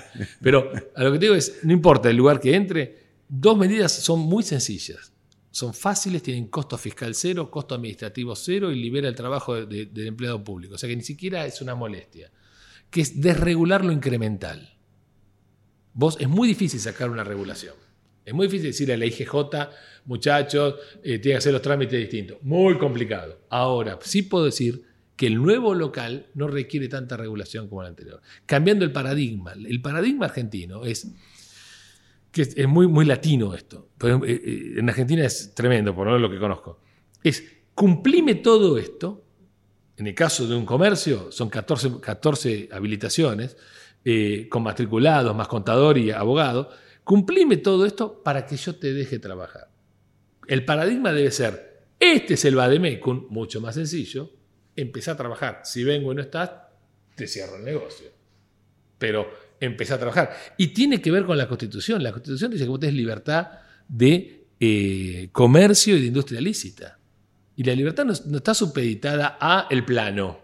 Pero 0.41 0.71
a 0.95 1.03
lo 1.03 1.11
que 1.11 1.19
te 1.19 1.25
digo 1.25 1.35
es, 1.35 1.59
no 1.63 1.71
importa 1.71 2.09
el 2.09 2.17
lugar 2.17 2.39
que 2.39 2.55
entre, 2.55 2.97
dos 3.27 3.55
medidas 3.55 3.91
son 3.91 4.19
muy 4.19 4.43
sencillas. 4.43 5.13
Son 5.51 5.73
fáciles, 5.73 6.23
tienen 6.23 6.47
costo 6.47 6.77
fiscal 6.77 7.13
cero, 7.13 7.49
costo 7.51 7.75
administrativo 7.75 8.35
cero 8.35 8.71
y 8.71 8.81
libera 8.81 9.07
el 9.07 9.15
trabajo 9.15 9.63
del 9.65 10.07
empleado 10.07 10.43
público. 10.43 10.75
O 10.75 10.77
sea 10.77 10.89
que 10.89 10.95
ni 10.95 11.03
siquiera 11.03 11.45
es 11.45 11.61
una 11.61 11.75
molestia. 11.75 12.31
Que 12.89 13.01
es 13.01 13.21
desregular 13.21 13.85
lo 13.85 13.91
incremental. 13.91 14.75
Vos 15.93 16.17
es 16.19 16.27
muy 16.27 16.47
difícil 16.47 16.79
sacar 16.79 17.09
una 17.11 17.23
regulación. 17.23 17.75
Es 18.25 18.33
muy 18.33 18.47
difícil 18.47 18.67
decirle 18.67 18.93
a 18.93 18.97
la 18.97 19.05
IGJ, 19.05 19.33
muchachos, 20.05 20.75
eh, 21.03 21.19
tiene 21.19 21.33
que 21.33 21.35
hacer 21.35 21.53
los 21.53 21.61
trámites 21.61 21.99
distintos. 21.99 22.37
Muy 22.41 22.77
complicado. 22.77 23.39
Ahora, 23.49 23.97
sí 24.01 24.23
puedo 24.23 24.45
decir 24.45 24.83
que 25.15 25.27
el 25.27 25.35
nuevo 25.35 25.73
local 25.73 26.27
no 26.33 26.47
requiere 26.47 26.87
tanta 26.87 27.17
regulación 27.17 27.67
como 27.67 27.81
el 27.81 27.89
anterior. 27.89 28.21
Cambiando 28.45 28.85
el 28.85 28.91
paradigma. 28.91 29.53
El 29.53 29.81
paradigma 29.81 30.25
argentino 30.25 30.85
es 30.85 31.11
que 32.31 32.43
es, 32.43 32.67
muy, 32.67 32.87
muy 32.87 33.05
latino 33.05 33.53
esto. 33.53 33.89
Pero, 33.97 34.23
eh, 34.23 34.41
eh, 34.43 34.73
en 34.77 34.87
Argentina 34.89 35.25
es 35.25 35.53
tremendo, 35.55 35.95
por 35.95 36.07
lo 36.07 36.29
que 36.29 36.37
conozco. 36.37 36.79
Es 37.23 37.43
cumplime 37.73 38.35
todo 38.35 38.77
esto. 38.77 39.23
En 39.97 40.07
el 40.07 40.15
caso 40.15 40.47
de 40.47 40.55
un 40.55 40.65
comercio, 40.65 41.31
son 41.31 41.49
14, 41.49 41.99
14 41.99 42.69
habilitaciones, 42.71 43.57
con 44.49 44.63
matriculados, 44.63 45.35
más 45.35 45.47
contador 45.49 45.97
y 45.97 46.09
abogado 46.09 46.69
Cumplime 47.09 47.57
todo 47.57 47.87
esto 47.87 48.21
para 48.21 48.45
que 48.45 48.55
yo 48.55 48.75
te 48.75 48.93
deje 48.93 49.17
trabajar. 49.17 49.67
El 50.45 50.63
paradigma 50.63 51.11
debe 51.11 51.31
ser, 51.31 51.87
este 51.99 52.35
es 52.35 52.45
el 52.45 52.53
Bademecum, 52.53 53.25
mucho 53.31 53.59
más 53.59 53.73
sencillo, 53.73 54.31
empezá 54.75 55.13
a 55.13 55.17
trabajar. 55.17 55.61
Si 55.63 55.83
vengo 55.83 56.11
y 56.11 56.15
no 56.15 56.21
estás, 56.21 56.51
te 57.15 57.25
cierro 57.25 57.55
el 57.55 57.63
negocio. 57.63 58.09
Pero 58.99 59.27
empezá 59.59 59.95
a 59.95 59.97
trabajar. 59.97 60.37
Y 60.55 60.67
tiene 60.67 61.01
que 61.01 61.09
ver 61.09 61.25
con 61.25 61.35
la 61.35 61.47
Constitución. 61.47 62.03
La 62.03 62.11
Constitución 62.11 62.51
dice 62.51 62.65
que 62.65 62.69
vos 62.69 62.79
tenés 62.79 62.93
libertad 62.93 63.53
de 63.87 64.45
eh, 64.59 65.29
comercio 65.31 65.97
y 65.97 66.01
de 66.01 66.05
industria 66.05 66.39
lícita. 66.41 66.99
Y 67.55 67.63
la 67.63 67.73
libertad 67.73 68.05
no, 68.05 68.13
no 68.27 68.37
está 68.37 68.53
supeditada 68.53 69.39
a 69.41 69.65
el 69.71 69.83
plano. 69.83 70.41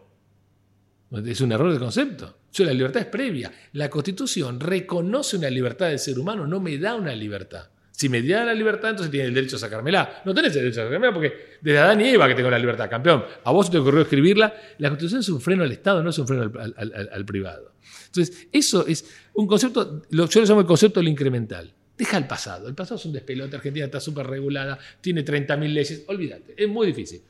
Es 1.12 1.41
un 1.41 1.51
error 1.51 1.72
de 1.72 1.77
concepto 1.77 2.39
la 2.63 2.74
libertad 2.74 3.01
es 3.01 3.07
previa. 3.07 3.51
La 3.74 3.89
Constitución 3.89 4.59
reconoce 4.59 5.38
una 5.38 5.50
libertad 5.50 5.89
del 5.89 6.00
ser 6.00 6.17
humano, 6.17 6.47
no 6.47 6.59
me 6.59 6.77
da 6.77 6.95
una 6.95 7.13
libertad. 7.13 7.69
Si 7.91 8.09
me 8.09 8.21
da 8.21 8.43
la 8.43 8.53
libertad, 8.53 8.89
entonces 8.89 9.09
tiene 9.09 9.29
el 9.29 9.33
derecho 9.33 9.55
a 9.55 9.59
sacármela. 9.59 10.21
No 10.25 10.33
tenés 10.33 10.53
el 10.55 10.63
derecho 10.63 10.81
a 10.81 10.83
sacármela 10.85 11.13
porque 11.13 11.57
desde 11.62 11.79
Adán 11.79 12.01
y 12.01 12.09
Eva 12.09 12.27
que 12.27 12.35
tengo 12.35 12.50
la 12.50 12.59
libertad, 12.59 12.89
campeón. 12.89 13.24
A 13.43 13.51
vos 13.51 13.71
te 13.71 13.77
ocurrió 13.77 14.01
escribirla. 14.01 14.53
La 14.79 14.89
Constitución 14.89 15.21
es 15.21 15.29
un 15.29 15.39
freno 15.39 15.63
al 15.63 15.71
Estado, 15.71 16.03
no 16.03 16.09
es 16.09 16.19
un 16.19 16.27
freno 16.27 16.51
al, 16.75 17.25
privado. 17.25 17.71
Entonces, 18.07 18.47
eso 18.51 18.85
es 18.85 19.09
un 19.33 19.47
concepto, 19.47 20.01
yo 20.09 20.25
lo 20.25 20.45
llamo 20.45 20.62
el 20.62 20.67
concepto 20.67 21.00
del 21.00 21.07
incremental. 21.07 21.74
Deja 21.97 22.17
el 22.17 22.27
pasado. 22.27 22.67
El 22.67 22.75
pasado 22.75 23.00
es 23.00 23.05
un 23.05 23.13
despelote. 23.13 23.55
Argentina 23.55 23.85
está 23.85 24.01
súper 24.01 24.27
regulada, 24.27 24.77
tiene 25.00 25.24
30.000 25.24 25.67
leyes. 25.69 26.03
Olvídate, 26.07 26.53
es 26.57 26.67
muy 26.67 26.88
difícil. 26.88 27.21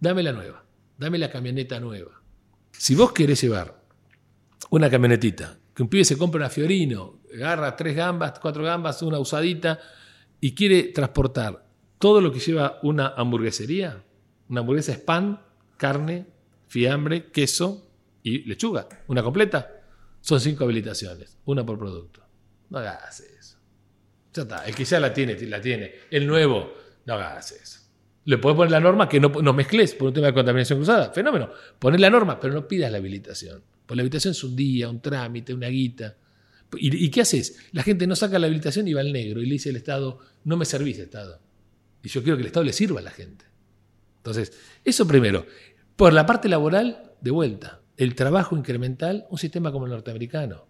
Dame 0.00 0.24
la 0.24 0.32
nueva. 0.32 0.64
Dame 0.98 1.18
la 1.18 1.30
camioneta 1.30 1.78
nueva. 1.78 2.20
Si 2.72 2.96
vos 2.96 3.12
querés 3.12 3.40
llevar 3.40 3.79
una 4.70 4.90
camionetita. 4.90 5.58
Que 5.74 5.82
un 5.82 5.88
pibe 5.88 6.04
se 6.04 6.16
compra 6.16 6.38
una 6.38 6.50
Fiorino, 6.50 7.20
agarra 7.34 7.76
tres 7.76 7.94
gambas, 7.94 8.38
cuatro 8.40 8.64
gambas, 8.64 9.02
una 9.02 9.18
usadita 9.18 9.78
y 10.40 10.54
quiere 10.54 10.84
transportar 10.84 11.66
todo 11.98 12.20
lo 12.20 12.32
que 12.32 12.40
lleva 12.40 12.78
una 12.82 13.08
hamburguesería. 13.08 14.02
Una 14.48 14.60
hamburguesa 14.60 14.92
es 14.92 14.98
pan, 14.98 15.40
carne, 15.76 16.26
fiambre, 16.66 17.30
queso 17.30 17.90
y 18.22 18.48
lechuga. 18.48 18.88
Una 19.06 19.22
completa. 19.22 19.76
Son 20.20 20.40
cinco 20.40 20.64
habilitaciones, 20.64 21.38
una 21.44 21.64
por 21.64 21.78
producto. 21.78 22.22
No 22.70 22.78
hagas 22.78 23.20
eso. 23.20 23.58
Ya 24.32 24.42
está. 24.42 24.64
El 24.66 24.74
que 24.74 24.84
ya 24.84 25.00
la 25.00 25.12
tiene, 25.12 25.38
la 25.46 25.60
tiene. 25.60 25.92
El 26.10 26.26
nuevo, 26.26 26.72
no 27.06 27.14
hagas 27.14 27.52
eso. 27.52 27.80
Le 28.24 28.38
puedes 28.38 28.56
poner 28.56 28.70
la 28.70 28.80
norma 28.80 29.08
que 29.08 29.18
no, 29.18 29.28
no 29.28 29.52
mezcles 29.52 29.94
por 29.94 30.08
un 30.08 30.14
tema 30.14 30.28
de 30.28 30.34
contaminación 30.34 30.78
cruzada. 30.78 31.10
Fenómeno. 31.10 31.50
Poner 31.78 32.00
la 32.00 32.10
norma, 32.10 32.38
pero 32.38 32.52
no 32.54 32.68
pidas 32.68 32.92
la 32.92 32.98
habilitación. 32.98 33.62
Pues 33.90 33.96
la 33.96 34.02
habilitación 34.02 34.30
es 34.30 34.44
un 34.44 34.54
día, 34.54 34.88
un 34.88 35.00
trámite, 35.02 35.52
una 35.52 35.66
guita. 35.66 36.16
¿Y, 36.76 37.10
qué 37.10 37.22
haces? 37.22 37.58
La 37.72 37.82
gente 37.82 38.06
no 38.06 38.14
saca 38.14 38.38
la 38.38 38.46
habilitación 38.46 38.86
y 38.86 38.92
va 38.92 39.00
al 39.00 39.12
negro 39.12 39.42
y 39.42 39.46
le 39.46 39.54
dice 39.54 39.70
al 39.70 39.74
Estado, 39.74 40.20
no 40.44 40.56
me 40.56 40.64
servís, 40.64 40.96
Estado. 41.00 41.40
Y 42.00 42.08
yo 42.08 42.22
quiero 42.22 42.36
que 42.36 42.42
el 42.42 42.46
Estado 42.46 42.62
le 42.62 42.72
sirva 42.72 43.00
a 43.00 43.02
la 43.02 43.10
gente. 43.10 43.46
Entonces, 44.18 44.52
eso 44.84 45.08
primero. 45.08 45.44
Por 45.96 46.12
la 46.12 46.24
parte 46.24 46.48
laboral, 46.48 47.14
de 47.20 47.32
vuelta, 47.32 47.80
el 47.96 48.14
trabajo 48.14 48.56
incremental, 48.56 49.26
un 49.28 49.38
sistema 49.38 49.72
como 49.72 49.86
el 49.86 49.90
norteamericano. 49.90 50.68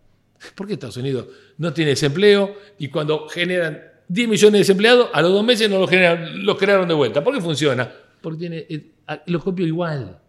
¿Por 0.55 0.67
qué 0.67 0.73
Estados 0.73 0.97
Unidos 0.97 1.27
no 1.59 1.75
tiene 1.75 1.91
desempleo 1.91 2.57
y 2.79 2.89
cuando 2.89 3.29
generan 3.29 3.83
10 4.09 4.31
millones 4.31 4.53
de 4.53 4.59
desempleados, 4.61 5.11
a 5.13 5.21
los 5.21 5.33
dos 5.33 5.45
meses 5.45 5.69
no 5.69 5.79
los, 5.79 5.91
generan, 5.91 6.43
los 6.43 6.57
crearon 6.57 6.89
de 6.89 6.95
vuelta? 6.95 7.23
¿Por 7.23 7.35
qué 7.35 7.43
funciona? 7.43 7.93
Porque 8.23 8.39
tiene, 8.39 8.67
eh, 8.67 8.93
lo 9.27 9.41
copio 9.41 9.67
igual. 9.67 10.23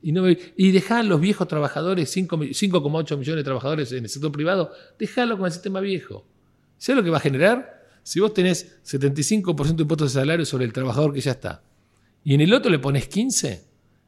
Y, 0.00 0.12
no, 0.12 0.28
y 0.28 0.70
dejar 0.70 1.04
los 1.04 1.20
viejos 1.20 1.48
trabajadores, 1.48 2.16
5,8 2.16 3.16
millones 3.18 3.40
de 3.40 3.44
trabajadores 3.44 3.92
en 3.92 4.04
el 4.04 4.08
sector 4.08 4.30
privado, 4.30 4.70
dejarlo 4.98 5.36
con 5.36 5.46
el 5.46 5.52
sistema 5.52 5.80
viejo. 5.80 6.26
¿Sabes 6.76 6.98
lo 6.98 7.04
que 7.04 7.10
va 7.10 7.16
a 7.16 7.20
generar? 7.20 7.82
Si 8.04 8.20
vos 8.20 8.32
tenés 8.32 8.80
75% 8.84 9.74
de 9.74 9.82
impuestos 9.82 10.12
de 10.12 10.20
salario 10.20 10.46
sobre 10.46 10.64
el 10.64 10.72
trabajador 10.72 11.12
que 11.12 11.20
ya 11.20 11.32
está, 11.32 11.62
y 12.24 12.34
en 12.34 12.40
el 12.40 12.52
otro 12.52 12.70
le 12.70 12.78
pones 12.78 13.08
15, 13.08 13.64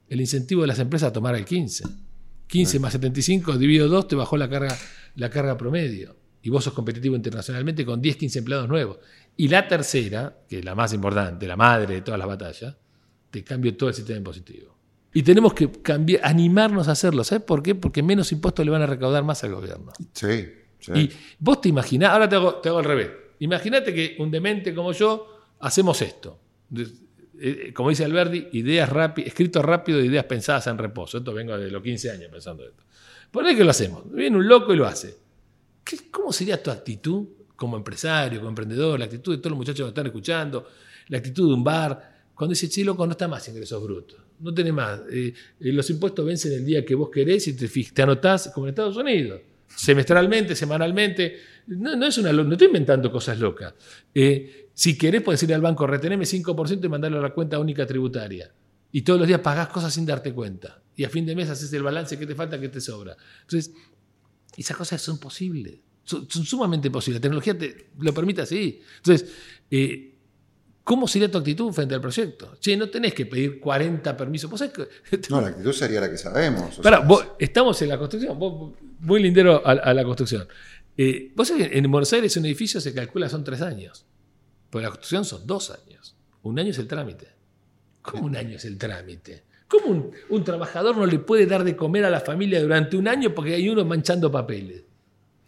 el 0.09 0.20
incentivo 0.20 0.62
de 0.62 0.68
las 0.68 0.79
empresas 0.79 1.09
a 1.09 1.12
tomar 1.12 1.35
el 1.37 1.44
15. 1.44 1.85
15 2.46 2.79
más 2.81 2.92
75 2.92 3.57
dividido 3.57 3.88
2 3.88 4.09
te 4.09 4.16
bajó 4.16 4.37
la 4.37 4.48
carga, 4.48 4.76
la 5.14 5.31
carga 5.31 5.57
promedio. 5.57 6.16
Y 6.42 6.50
vos 6.50 6.64
sos 6.64 6.72
competitivo 6.72 7.14
internacionalmente 7.14 7.85
con 7.85 8.00
10, 8.00 8.16
15 8.16 8.38
empleados 8.40 8.68
nuevos. 8.68 8.98
Y 9.37 9.48
la 9.48 9.68
tercera, 9.68 10.37
que 10.48 10.59
es 10.59 10.64
la 10.64 10.74
más 10.74 10.92
importante, 10.92 11.46
la 11.46 11.57
madre 11.57 11.94
de 11.94 12.00
todas 12.03 12.18
las 12.18 12.26
batallas, 12.26 12.76
te 13.31 13.44
cambio 13.44 13.76
todo 13.76 13.88
el 13.88 13.94
sistema 13.94 14.18
impositivo. 14.18 14.76
Y 15.12 15.22
tenemos 15.22 15.54
que 15.54 15.70
cambiar, 15.70 16.20
animarnos 16.24 16.88
a 16.88 16.92
hacerlo. 16.92 17.24
¿Sabes 17.24 17.44
por 17.44 17.62
qué? 17.62 17.74
Porque 17.74 18.02
menos 18.02 18.30
impuestos 18.32 18.64
le 18.64 18.70
van 18.70 18.82
a 18.82 18.86
recaudar 18.86 19.24
más 19.24 19.42
al 19.42 19.54
gobierno. 19.54 19.92
Sí. 20.12 20.52
sí. 20.78 20.92
Y 20.94 21.10
vos 21.38 21.60
te 21.60 21.68
imaginás, 21.68 22.10
ahora 22.10 22.28
te 22.28 22.36
hago, 22.36 22.54
te 22.56 22.68
hago 22.68 22.78
al 22.78 22.84
revés. 22.84 23.10
Imagínate 23.40 23.92
que 23.92 24.16
un 24.18 24.30
demente 24.30 24.74
como 24.74 24.92
yo 24.92 25.26
hacemos 25.60 26.00
esto. 26.02 26.38
Eh, 27.42 27.72
como 27.72 27.88
dice 27.88 28.04
Alberti, 28.04 28.48
ideas 28.52 28.88
rápidas, 28.88 29.28
escrito 29.28 29.62
rápido, 29.62 29.98
ideas 30.04 30.24
pensadas 30.26 30.66
en 30.66 30.78
reposo. 30.78 31.18
Esto 31.18 31.32
vengo 31.32 31.56
de 31.56 31.70
los 31.70 31.82
15 31.82 32.10
años 32.10 32.28
pensando 32.30 32.64
esto. 32.64 32.84
Por 33.30 33.44
que 33.44 33.64
lo 33.64 33.70
hacemos. 33.70 34.10
Viene 34.12 34.36
un 34.36 34.46
loco 34.46 34.74
y 34.74 34.76
lo 34.76 34.86
hace. 34.86 35.16
¿Cómo 36.10 36.32
sería 36.32 36.62
tu 36.62 36.70
actitud 36.70 37.26
como 37.56 37.76
empresario, 37.76 38.40
como 38.40 38.50
emprendedor, 38.50 38.98
la 38.98 39.06
actitud 39.06 39.32
de 39.32 39.38
todos 39.38 39.50
los 39.50 39.58
muchachos 39.58 39.84
que 39.86 39.88
están 39.88 40.06
escuchando, 40.06 40.66
la 41.08 41.18
actitud 41.18 41.48
de 41.48 41.54
un 41.54 41.64
bar, 41.64 42.19
cuando 42.40 42.57
che, 42.57 42.85
loco, 42.85 43.05
no 43.05 43.12
está 43.12 43.29
más 43.29 43.46
ingresos 43.48 43.83
brutos? 43.83 44.18
no 44.40 44.55
tenés 44.55 44.72
más. 44.72 45.00
Eh, 45.11 45.35
eh, 45.61 45.72
los 45.72 45.90
impuestos 45.90 46.24
vencen 46.24 46.55
el 46.55 46.64
día 46.64 46.87
que 46.87 46.94
vos 46.94 47.11
querés 47.11 47.46
y 47.48 47.53
te, 47.53 47.68
te 47.68 48.00
anotás 48.00 48.50
como 48.55 48.66
en 48.66 48.70
Estados 48.70 48.96
Unidos. 48.96 49.42
Semestralmente, 49.68 50.57
semanalmente. 50.57 51.37
No, 51.66 52.07
es 52.07 52.16
una, 52.16 52.33
no 52.33 52.50
estoy 52.50 52.68
inventando 52.68 53.12
cosas 53.12 53.38
locas. 53.38 53.74
Eh, 54.14 54.70
si 54.72 54.96
querés, 54.96 55.20
puedes 55.20 55.42
ir 55.42 55.53
al 55.53 55.61
banco, 55.61 55.87
reteneme 55.87 56.24
5% 56.24 56.83
y 56.83 56.88
mandarlo 56.88 57.18
a 57.18 57.22
la 57.22 57.35
cuenta 57.35 57.59
única 57.59 57.87
tributaria. 57.87 58.50
Y 58.90 59.03
todos 59.03 59.18
los 59.18 59.29
días 59.29 59.40
pagás 59.40 59.68
cosas 59.68 59.92
sin 59.92 60.07
darte 60.07 60.33
cuenta. 60.33 60.83
Y 60.96 61.05
a 61.05 61.11
fin 61.11 61.26
de 61.26 61.37
mes 61.37 61.50
haces 61.50 61.70
el 61.74 61.83
balance 61.83 62.18
que 62.18 62.26
te 62.26 62.35
falta, 62.35 62.59
que 62.59 62.70
te 62.70 62.81
sobra. 62.81 63.18
Entonces, 63.42 63.74
esas 64.57 64.79
cosas 64.79 65.03
son 65.03 65.20
posibles. 65.20 65.79
Son, 66.05 66.26
sumamente 66.26 66.90
posibles. 66.90 67.18
La 67.18 67.22
tecnología 67.22 67.59
te 67.59 67.90
lo 67.98 68.14
permite 68.14 68.40
así. 68.40 68.81
Entonces, 68.96 69.31
¿Cómo 70.84 71.06
sería 71.06 71.30
tu 71.30 71.38
actitud 71.38 71.72
frente 71.72 71.94
al 71.94 72.00
proyecto? 72.00 72.56
Che, 72.58 72.76
no 72.76 72.88
tenés 72.88 73.14
que 73.14 73.26
pedir 73.26 73.60
40 73.60 74.16
permisos. 74.16 74.50
no, 75.30 75.40
la 75.40 75.48
actitud 75.48 75.72
sería 75.72 76.00
la 76.00 76.10
que 76.10 76.16
sabemos. 76.16 76.80
estamos 77.38 77.80
en 77.82 77.88
la 77.88 77.98
construcción, 77.98 78.38
muy 79.00 79.22
lindero 79.22 79.64
a, 79.64 79.94
la 79.94 80.04
construcción. 80.04 80.48
Eh, 80.96 81.32
vos 81.34 81.48
sabés 81.48 81.68
que 81.68 81.78
en 81.78 81.90
Buenos 81.90 82.12
Aires 82.12 82.36
un 82.36 82.46
edificio 82.46 82.80
se 82.80 82.92
calcula 82.92 83.28
son 83.28 83.44
tres 83.44 83.62
años, 83.62 84.04
pero 84.70 84.82
la 84.82 84.88
construcción 84.88 85.24
son 85.24 85.46
dos 85.46 85.70
años. 85.70 86.16
Un 86.42 86.58
año 86.58 86.70
es 86.70 86.78
el 86.78 86.88
trámite. 86.88 87.28
¿Cómo 88.02 88.24
un 88.24 88.36
año 88.36 88.56
es 88.56 88.64
el 88.64 88.78
trámite? 88.78 89.44
¿Cómo 89.68 90.10
un, 90.30 90.44
trabajador 90.44 90.96
no 90.96 91.06
le 91.06 91.18
puede 91.20 91.46
dar 91.46 91.62
de 91.62 91.76
comer 91.76 92.04
a 92.04 92.10
la 92.10 92.20
familia 92.20 92.60
durante 92.60 92.96
un 92.96 93.06
año 93.06 93.34
porque 93.34 93.54
hay 93.54 93.68
uno 93.68 93.84
manchando 93.84 94.32
papeles? 94.32 94.82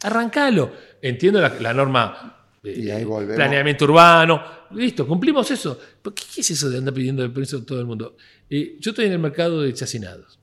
Arrancalo. 0.03 0.73
Entiendo 1.01 1.40
la 1.40 1.75
norma 1.75 2.42
planeamiento 2.62 3.85
urbano. 3.85 4.40
Listo, 4.70 5.07
cumplimos 5.07 5.51
eso. 5.51 5.79
qué, 6.03 6.40
es 6.40 6.51
eso 6.51 6.70
de 6.70 6.79
andar 6.79 6.94
pidiendo 6.94 7.25
el 7.25 7.33
permiso 7.33 7.59
a 7.59 7.66
todo 7.66 7.81
el 7.81 7.87
mundo? 7.87 8.16
Eh, 8.48 8.77
yo 8.79 8.90
estoy 8.90 9.07
en 9.07 9.12
el 9.12 9.18
mercado 9.18 9.62
de 9.62 9.72
chacinados. 9.75 10.38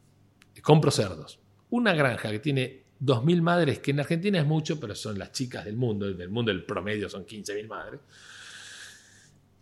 Compro 0.62 0.92
cerdos. 0.92 1.40
Una 1.70 1.94
granja 1.94 2.30
que 2.30 2.40
tiene 2.40 2.84
2.000 3.02 3.42
madres, 3.42 3.80
que 3.80 3.92
en 3.92 4.02
Argentina 4.02 4.40
es 4.40 4.46
mucho, 4.46 4.80
pero 4.80 4.96
son 4.96 5.18
las 5.18 5.32
chicas 5.32 5.64
del 5.64 5.78
mundo. 5.78 6.12
Del 6.12 6.30
mundo 6.30 6.52
el 6.52 6.66
promedio 6.66 7.10
son 7.10 7.26
15.000 7.26 7.68
madres. 7.68 8.02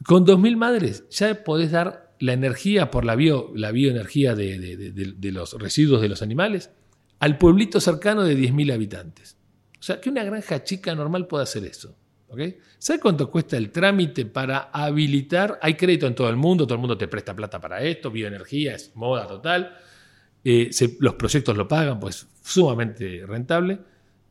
Con 0.03 0.25
2.000 0.25 0.55
madres 0.57 1.07
ya 1.09 1.43
podés 1.43 1.71
dar 1.71 2.15
la 2.19 2.33
energía 2.33 2.89
por 2.89 3.05
la, 3.05 3.15
bio, 3.15 3.51
la 3.53 3.71
bioenergía 3.71 4.33
de, 4.33 4.57
de 4.57 5.31
los 5.31 5.53
residuos 5.53 6.01
de 6.01 6.09
los 6.09 6.23
animales 6.23 6.71
al 7.19 7.37
pueblito 7.37 7.79
cercano 7.79 8.23
de 8.23 8.35
10.000 8.35 8.73
habitantes. 8.73 9.37
O 9.79 9.83
sea, 9.83 10.01
que 10.01 10.09
una 10.09 10.23
granja 10.23 10.63
chica 10.63 10.95
normal 10.95 11.27
puede 11.27 11.43
hacer 11.43 11.63
eso. 11.65 11.95
¿Okay? 12.29 12.57
¿Sabe 12.77 12.99
cuánto 12.99 13.29
cuesta 13.29 13.57
el 13.57 13.71
trámite 13.71 14.25
para 14.25 14.69
habilitar? 14.71 15.59
Hay 15.61 15.75
crédito 15.75 16.07
en 16.07 16.15
todo 16.15 16.29
el 16.29 16.35
mundo, 16.35 16.65
todo 16.65 16.75
el 16.75 16.81
mundo 16.81 16.97
te 16.97 17.07
presta 17.07 17.35
plata 17.35 17.59
para 17.59 17.81
esto, 17.83 18.11
bioenergía 18.11 18.75
es 18.75 18.91
moda 18.95 19.27
total. 19.27 19.77
Eh, 20.43 20.69
los 20.99 21.15
proyectos 21.15 21.57
lo 21.57 21.67
pagan, 21.67 21.99
pues 21.99 22.27
sumamente 22.41 23.23
rentable, 23.25 23.79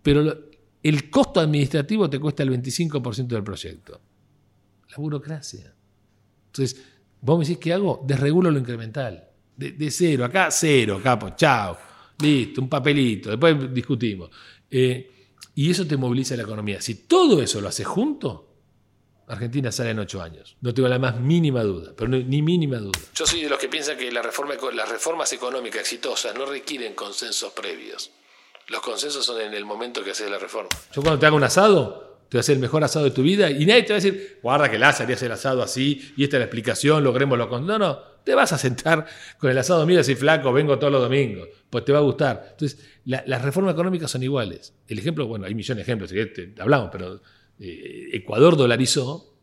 pero 0.03 0.49
el 0.83 1.11
costo 1.11 1.41
administrativo 1.41 2.09
te 2.09 2.19
cuesta 2.19 2.43
el 2.43 2.51
25% 2.51 3.27
del 3.27 3.43
proyecto. 3.43 4.01
La 4.91 4.97
burocracia. 4.97 5.75
Entonces, 6.47 6.83
vos 7.21 7.39
me 7.39 7.45
decís, 7.45 7.59
¿qué 7.59 7.73
hago? 7.73 8.05
Desregulo 8.07 8.51
lo 8.51 8.59
incremental. 8.59 9.25
De, 9.57 9.91
cero, 9.91 10.25
acá 10.25 10.49
cero, 10.51 11.01
capo, 11.03 11.31
chao. 11.37 11.77
Listo, 12.21 12.63
un 12.63 12.69
papelito, 12.69 13.31
después 13.31 13.73
discutimos. 13.75 14.31
Eh, 14.71 15.16
y 15.57 15.71
eso 15.71 15.87
te 15.87 15.97
moviliza 15.97 16.37
la 16.37 16.43
economía. 16.43 16.83
Si 16.83 16.95
todo 16.95 17.41
eso 17.41 17.63
lo 17.63 17.69
haces 17.69 17.87
junto, 17.87 18.47
Argentina 19.27 19.73
sale 19.73 19.91
en 19.91 19.99
ocho 19.99 20.21
años. 20.21 20.55
No 20.61 20.75
tengo 20.75 20.87
la 20.87 20.99
más 20.99 21.19
mínima 21.19 21.63
duda, 21.63 21.95
pero 21.97 22.11
ni 22.11 22.43
mínima 22.43 22.77
duda. 22.77 23.01
Yo 23.15 23.27
soy 23.27 23.41
de 23.41 23.49
los 23.49 23.59
que 23.59 23.67
piensan 23.67 23.97
que 23.97 24.13
la 24.13 24.21
reforma, 24.21 24.55
las 24.75 24.89
reformas 24.91 25.33
económicas 25.33 25.81
exitosas 25.81 26.35
no 26.37 26.45
requieren 26.45 26.95
consensos 26.95 27.55
previos. 27.55 28.11
Los 28.69 28.83
consensos 28.83 29.25
son 29.25 29.41
en 29.41 29.55
el 29.55 29.65
momento 29.65 30.05
que 30.05 30.11
haces 30.11 30.31
la 30.31 30.39
reforma. 30.39 30.69
Yo 30.95 31.01
cuando 31.01 31.19
te 31.19 31.25
hago 31.25 31.37
un 31.37 31.45
asado, 31.45 32.16
te 32.37 32.39
voy 32.39 32.41
a 32.41 32.41
hacer 32.41 32.57
el 32.57 32.61
mejor 32.61 32.85
asado 32.85 33.07
de 33.07 33.13
tu 33.13 33.23
vida 33.23 33.51
y 33.51 33.65
nadie 33.65 33.83
te 33.85 33.95
va 33.95 33.99
a 33.99 34.03
decir, 34.03 34.39
guarda 34.43 34.71
que 34.71 34.79
Lázaro 34.79 35.05
haría 35.11 35.27
el 35.27 35.33
asado 35.33 35.63
así 35.63 36.13
y 36.19 36.25
esta 36.25 36.37
es 36.37 36.41
la 36.41 36.45
explicación, 36.45 37.03
logrémoslo 37.03 37.49
con... 37.49 37.67
No, 37.67 37.79
no, 37.79 37.99
te 38.25 38.35
vas 38.35 38.53
a 38.53 38.59
sentar 38.59 39.07
con 39.39 39.51
el 39.51 39.57
asado, 39.57 39.87
mira 39.87 40.03
si 40.05 40.15
flaco, 40.17 40.53
vengo 40.53 40.79
todos 40.79 40.93
los 40.93 41.01
domingos, 41.01 41.49
pues 41.71 41.87
te 41.87 41.93
va 41.93 41.99
a 41.99 42.03
gustar. 42.03 42.49
Entonces, 42.51 42.87
las 43.07 43.43
reformas 43.43 43.73
económicas 43.73 44.11
son 44.11 44.23
iguales. 44.23 44.75
El 44.87 44.99
ejemplo, 44.99 45.27
bueno, 45.27 45.47
hay 45.47 45.55
millones 45.55 45.79
de 45.79 45.83
ejemplos, 45.83 46.13
hablamos, 46.61 46.91
pero 46.93 47.23
eh, 47.59 48.11
Ecuador 48.13 48.55
dolarizó, 48.55 49.39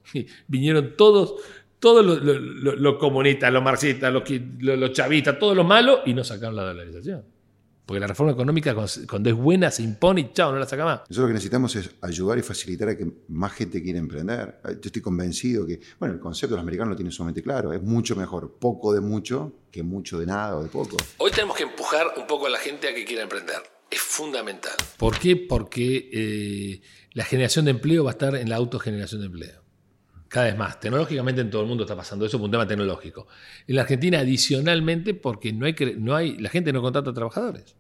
vinieron 0.48 0.96
todos, 0.96 1.42
todos 1.80 2.06
los 2.06 2.22
lo, 2.22 2.98
comunistas, 3.00 3.52
los 3.52 3.64
marxistas, 3.64 4.14
los, 4.14 4.24
los 4.60 4.92
chavistas, 4.92 5.40
todos 5.40 5.58
los 5.58 5.66
malos, 5.66 6.02
y 6.06 6.14
no 6.14 6.24
sacaron 6.24 6.56
la 6.56 6.64
dolarización. 6.64 7.24
Porque 7.86 8.00
la 8.00 8.08
reforma 8.08 8.32
económica, 8.32 8.74
cuando 9.10 9.30
es 9.30 9.36
buena, 9.36 9.70
se 9.70 9.84
impone 9.84 10.22
y 10.22 10.34
chao, 10.34 10.54
no 10.54 10.60
la 10.60 10.66
saca 10.66 10.86
más. 10.86 11.00
Nosotros 11.02 11.18
lo 11.18 11.28
que 11.28 11.34
necesitamos 11.34 11.76
es 11.76 11.90
ayudar 12.02 12.38
y 12.38 12.42
facilitar 12.42 12.90
a 12.90 12.98
que 12.98 13.12
más 13.28 13.52
gente 13.52 13.82
quiera 13.84 14.00
emprender. 14.00 14.60
Yo 14.64 14.80
estoy 14.86 15.02
convencido 15.02 15.66
que, 15.66 15.82
bueno, 16.00 16.16
el 16.16 16.22
concepto 16.22 16.56
de 16.56 16.58
los 16.58 16.64
americanos 16.64 16.92
lo 16.92 16.96
tiene 16.96 17.12
sumamente 17.12 17.44
claro. 17.44 17.74
Es 17.74 17.82
mucho 17.82 18.16
mejor 18.16 18.58
poco 18.58 18.94
de 18.94 19.02
mucho 19.02 19.52
que 19.70 19.84
mucho 19.84 20.18
de 20.18 20.26
nada 20.26 20.58
o 20.58 20.64
de 20.64 20.70
poco. 20.70 20.96
Hoy 21.18 21.32
tenemos 21.32 21.58
que 21.58 21.64
empujar 21.64 22.14
un 22.18 22.26
poco 22.26 22.46
a 22.46 22.50
la 22.50 22.60
gente 22.60 22.88
a 22.88 22.94
que 22.94 23.04
quiera 23.04 23.24
emprender. 23.24 23.58
Es 23.90 24.00
fundamental. 24.00 24.74
¿Por 24.98 25.20
qué? 25.20 25.36
Porque 25.36 26.10
eh, 26.14 26.82
la 27.12 27.26
generación 27.26 27.66
de 27.66 27.72
empleo 27.72 28.06
va 28.06 28.12
a 28.12 28.14
estar 28.14 28.36
en 28.36 28.50
la 28.50 28.56
autogeneración 28.56 29.22
de 29.22 29.28
empleo. 29.28 29.63
Cada 30.34 30.48
vez 30.48 30.58
más. 30.58 30.80
Tecnológicamente 30.80 31.42
en 31.42 31.52
todo 31.52 31.62
el 31.62 31.68
mundo 31.68 31.84
está 31.84 31.96
pasando 31.96 32.26
eso, 32.26 32.38
es 32.38 32.44
un 32.44 32.50
tema 32.50 32.66
tecnológico. 32.66 33.28
En 33.68 33.76
la 33.76 33.84
Argentina, 33.84 34.18
adicionalmente, 34.18 35.14
porque 35.14 35.54
no 35.54 35.68
hay, 35.68 35.76
no 36.00 36.16
hay, 36.16 36.40
la 36.40 36.50
gente 36.50 36.74
no 36.74 36.82
contrata 36.82 37.14
trabajadores. 37.14 37.76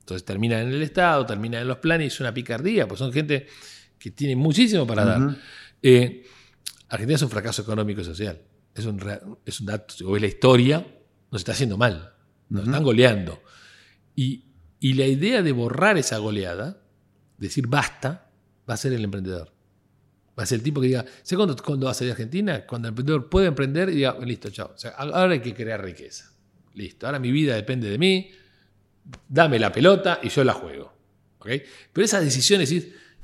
Entonces 0.00 0.22
termina 0.22 0.60
en 0.60 0.68
el 0.68 0.82
Estado, 0.82 1.24
termina 1.24 1.62
en 1.62 1.66
los 1.66 1.78
planes, 1.78 2.04
y 2.04 2.08
es 2.08 2.20
una 2.20 2.34
picardía, 2.34 2.86
pues 2.86 2.98
son 2.98 3.10
gente 3.10 3.46
que 3.98 4.10
tiene 4.10 4.36
muchísimo 4.36 4.86
para 4.86 5.06
dar. 5.06 5.36
Eh, 5.80 6.26
Argentina 6.90 7.16
es 7.16 7.22
un 7.22 7.30
fracaso 7.30 7.62
económico 7.62 8.02
y 8.02 8.04
social. 8.04 8.38
Es 8.74 8.84
un, 8.84 9.00
es 9.46 9.60
un 9.60 9.66
dato, 9.66 10.06
o 10.06 10.14
es 10.14 10.20
la 10.20 10.28
historia, 10.28 10.86
nos 11.30 11.40
está 11.40 11.52
haciendo 11.52 11.78
mal, 11.78 12.12
nos 12.50 12.66
están 12.66 12.84
goleando. 12.84 13.42
Y, 14.14 14.44
y 14.78 14.92
la 14.92 15.06
idea 15.06 15.40
de 15.40 15.52
borrar 15.52 15.96
esa 15.96 16.18
goleada, 16.18 16.82
decir 17.38 17.66
basta, 17.66 18.30
va 18.68 18.74
a 18.74 18.76
ser 18.76 18.92
el 18.92 19.04
emprendedor. 19.04 19.53
Va 20.38 20.42
a 20.42 20.46
ser 20.46 20.56
el 20.56 20.62
tipo 20.64 20.80
que 20.80 20.88
diga, 20.88 21.04
¿sé 21.22 21.36
cuándo, 21.36 21.86
va 21.86 21.92
a 21.92 21.94
salir 21.94 22.12
Argentina? 22.12 22.66
Cuando 22.66 22.88
el 22.88 22.92
emprendedor 22.92 23.28
puede 23.28 23.46
emprender 23.46 23.88
y 23.90 23.96
diga, 23.96 24.16
listo, 24.20 24.50
chao. 24.50 24.74
ahora 24.96 25.32
hay 25.32 25.40
que 25.40 25.54
crear 25.54 25.82
riqueza. 25.82 26.32
Listo, 26.74 27.06
ahora 27.06 27.20
mi 27.20 27.30
vida 27.30 27.54
depende 27.54 27.88
de 27.88 27.98
mí, 27.98 28.30
dame 29.28 29.58
la 29.58 29.70
pelota 29.70 30.18
y 30.22 30.28
yo 30.28 30.42
la 30.42 30.54
juego. 30.54 30.92
¿okay? 31.38 31.62
Pero 31.92 32.04
esas 32.04 32.24
decisiones, 32.24 32.74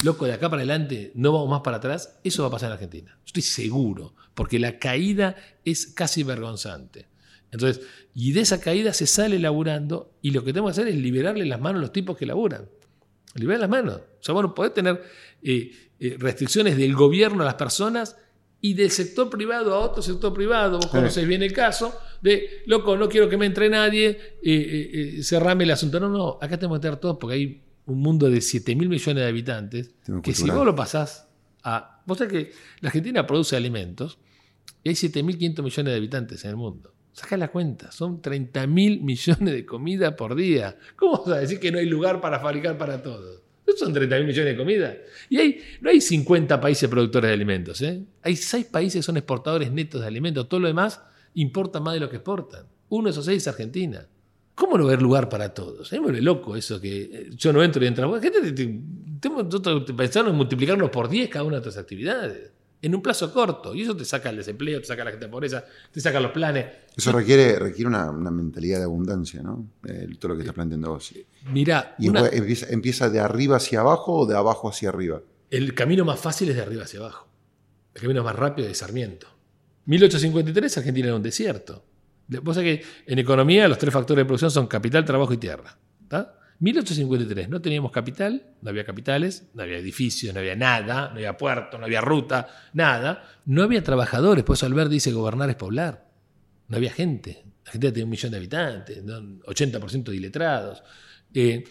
loco, 0.05 0.25
de 0.27 0.35
acá 0.35 0.49
para 0.49 0.61
adelante 0.61 1.11
no 1.15 1.33
vamos 1.33 1.51
más 1.51 1.61
para 1.63 1.79
atrás, 1.79 2.21
eso 2.23 2.43
va 2.43 2.49
a 2.49 2.53
pasar 2.53 2.69
en 2.69 2.75
Argentina. 2.75 3.19
Estoy 3.27 3.43
seguro, 3.43 4.15
porque 4.35 4.61
la 4.61 4.79
caída 4.79 5.35
es 5.65 5.87
casi 5.87 6.23
vergonzante. 6.23 7.09
Entonces, 7.51 7.85
y 8.15 8.33
de 8.33 8.43
esa 8.43 8.61
caída 8.61 8.93
se 8.93 9.07
sale 9.07 9.39
laburando 9.39 10.13
y 10.23 10.31
lo 10.31 10.45
que 10.45 10.53
tenemos 10.53 10.71
que 10.75 10.81
hacer 10.81 10.95
es 10.95 11.01
liberarle 11.01 11.45
las 11.47 11.61
manos 11.61 11.81
a 11.81 11.83
los 11.83 11.93
tipos 11.93 12.17
que 12.17 12.27
laburan. 12.27 12.69
Liberar 13.35 13.61
las 13.61 13.71
manos. 13.71 13.97
O 13.97 14.23
sea, 14.23 14.35
bueno, 14.35 14.55
podés 14.55 14.75
tener 14.75 15.03
eh, 15.43 15.90
eh, 16.01 16.17
restricciones 16.19 16.77
del 16.77 16.95
gobierno 16.95 17.43
a 17.43 17.47
las 17.47 17.55
personas 17.55 18.17
y 18.63 18.75
del 18.75 18.91
sector 18.91 19.31
privado 19.31 19.75
a 19.75 19.79
otro 19.79 20.03
sector 20.03 20.33
privado. 20.35 20.79
Vos 20.79 20.87
conocés 20.87 21.27
bien 21.27 21.43
el 21.43 21.53
caso 21.53 21.95
de, 22.21 22.63
loco, 22.67 22.97
no 22.97 23.09
quiero 23.09 23.29
que 23.29 23.37
me 23.37 23.47
entre 23.47 23.69
nadie, 23.69 24.39
eh, 24.43 25.21
cerrame 25.23 25.65
el 25.65 25.71
asunto. 25.71 26.01
No, 26.01 26.09
no, 26.09 26.39
acá 26.41 26.59
tenemos 26.59 26.79
que 26.79 26.83
tener 26.83 26.99
todos 26.99 27.19
porque 27.19 27.37
hay 27.37 27.63
un 27.87 28.01
mundo 28.01 28.29
de 28.31 28.41
7 28.41 28.75
mil 28.77 28.89
millones 28.89 29.23
de 29.23 29.29
habitantes 29.29 29.91
que 30.23 30.35
si 30.35 30.49
vos 30.51 30.65
lo 30.65 30.75
pasás 30.75 31.29
a... 31.63 32.03
Vos 32.07 32.19
sabés 32.19 32.33
que 32.33 32.53
la 32.81 32.89
Argentina 32.89 33.27
produce 33.27 33.57
alimentos 33.57 34.19
y 34.83 34.91
hay 34.91 34.95
7.500 34.95 35.63
millones 35.63 35.93
de 35.93 35.97
habitantes 35.97 36.45
en 36.45 36.51
el 36.51 36.57
mundo. 36.57 36.93
Saca 37.13 37.37
la 37.37 37.49
cuenta, 37.49 37.91
son 37.91 38.23
30 38.23 38.67
mil 38.67 39.03
millones 39.03 39.53
de 39.53 39.67
comida 39.67 40.17
por 40.17 40.35
día. 40.35 40.77
¿Cómo 40.97 41.25
vas 41.25 41.37
a 41.37 41.41
decir 41.41 41.61
que 41.61 41.73
no 41.73 41.79
hay 41.79 41.87
lugar 41.87 42.21
para 42.21 42.41
fabricar 42.41 42.79
para 42.79 43.03
todos? 43.03 43.40
Son 43.77 43.93
30 43.93 44.17
mil 44.17 44.27
millones 44.27 44.53
de 44.53 44.57
comida. 44.57 44.97
Y 45.29 45.39
hay, 45.39 45.61
no 45.81 45.91
hay 45.91 46.01
50 46.01 46.61
países 46.61 46.89
productores 46.89 47.29
de 47.29 47.35
alimentos. 47.35 47.81
¿eh? 47.83 48.03
Hay 48.23 48.37
6 48.37 48.67
países 48.67 49.01
que 49.01 49.03
son 49.03 49.17
exportadores 49.17 49.71
netos 49.71 50.01
de 50.01 50.07
alimentos. 50.07 50.49
Todo 50.49 50.61
lo 50.61 50.69
demás 50.69 51.01
importa 51.35 51.81
más 51.81 51.95
de 51.95 52.01
lo 52.01 52.11
que 52.11 52.17
exportan. 52.17 52.67
Uno 52.89 53.05
de 53.05 53.11
esos 53.13 53.25
6 53.25 53.37
es 53.37 53.49
Argentina. 53.49 54.07
¿Cómo 54.55 54.77
no 54.77 54.87
ver 54.87 55.01
lugar 55.01 55.29
para 55.29 55.55
todos? 55.55 55.93
A 55.93 55.97
loco 55.97 56.55
eso 56.57 56.81
que 56.81 57.03
eh, 57.03 57.31
yo 57.31 57.53
no 57.53 57.63
entro 57.63 57.83
y 57.83 57.87
entro. 57.87 58.21
Gente, 58.21 58.53
tenemos 59.21 59.85
que 59.87 59.95
pensar 59.95 60.27
en 60.29 60.35
multiplicarnos 60.35 60.91
por 60.91 61.09
10 61.09 61.31
cada 61.31 61.45
una 61.45 61.57
de 61.57 61.69
estas 61.69 61.79
actividades 61.79 62.53
en 62.83 62.95
un 62.95 63.03
plazo 63.03 63.33
corto. 63.33 63.75
Y 63.75 63.83
eso 63.83 63.97
te 63.97 64.05
saca 64.05 64.31
el 64.31 64.37
desempleo, 64.37 64.81
te 64.81 64.87
saca 64.87 65.05
la 65.05 65.11
gente 65.11 65.27
de 65.27 65.31
pobreza, 65.31 65.65
te 65.91 66.01
saca 66.01 66.21
los 66.21 66.33
planes. 66.33 66.67
Eso 66.97 67.13
requiere, 67.13 67.59
requiere 67.59 67.89
una, 67.89 68.11
mentalidad 68.13 68.79
de 68.79 68.85
abundancia, 68.85 69.43
¿no? 69.43 69.69
todo 70.19 70.31
lo 70.31 70.35
que 70.37 70.43
estás 70.43 70.55
planteando 70.55 70.91
vos. 70.91 71.13
Mira. 71.53 71.95
¿Y 71.99 72.09
empieza, 72.71 73.11
de 73.11 73.21
arriba 73.21 73.57
hacia 73.57 73.81
abajo 73.81 74.21
o 74.21 74.27
de 74.27 74.37
abajo 74.37 74.69
hacia 74.69 74.89
arriba? 74.89 75.21
El 75.51 75.75
camino 75.75 76.05
más 76.05 76.21
fácil 76.21 76.49
es 76.51 76.57
de 76.57 76.63
arriba 76.63 76.85
hacia 76.85 77.01
abajo. 77.01 77.27
El 77.95 78.03
camino 78.03 78.23
más 78.23 78.37
rápido 78.37 78.67
es 78.67 78.73
de 78.73 78.75
Sarmiento. 78.75 79.27
1853 79.87 80.79
Argentina 80.79 81.09
era 81.09 81.17
un 81.17 81.23
desierto. 81.23 81.85
Vos 82.43 82.55
sabés 82.55 82.81
que 82.81 82.87
en 83.07 83.19
economía 83.19 83.67
los 83.67 83.79
tres 83.79 83.93
factores 83.93 84.23
de 84.23 84.27
producción 84.27 84.51
son 84.51 84.69
capital, 84.69 85.05
trabajo 85.05 85.33
y 85.33 85.39
tierra. 85.39 85.77
¿está? 86.03 86.40
1853, 86.61 87.49
no 87.49 87.63
teníamos 87.63 87.91
capital, 87.91 88.55
no 88.61 88.69
había 88.69 88.85
capitales, 88.85 89.49
no 89.55 89.63
había 89.63 89.79
edificios, 89.79 90.35
no 90.35 90.41
había 90.41 90.57
nada, 90.57 91.09
no 91.09 91.17
había 91.17 91.37
puerto, 91.37 91.79
no 91.79 91.87
había 91.87 92.03
ruta, 92.03 92.49
nada. 92.75 93.25
No 93.47 93.63
había 93.63 93.83
trabajadores, 93.83 94.45
por 94.45 94.57
eso 94.57 94.67
Albert 94.67 94.91
dice 94.91 95.11
gobernar 95.11 95.49
es 95.49 95.57
poblar. 95.57 96.07
No 96.69 96.77
había 96.77 96.93
gente. 96.93 97.45
La 97.65 97.73
gente 97.73 97.93
tenía 97.93 98.05
un 98.05 98.11
millón 98.11 98.31
de 98.31 98.37
habitantes, 98.37 99.03
80% 99.05 100.05
de 100.05 100.17
iletrados. 100.17 100.83
Eh, 101.33 101.65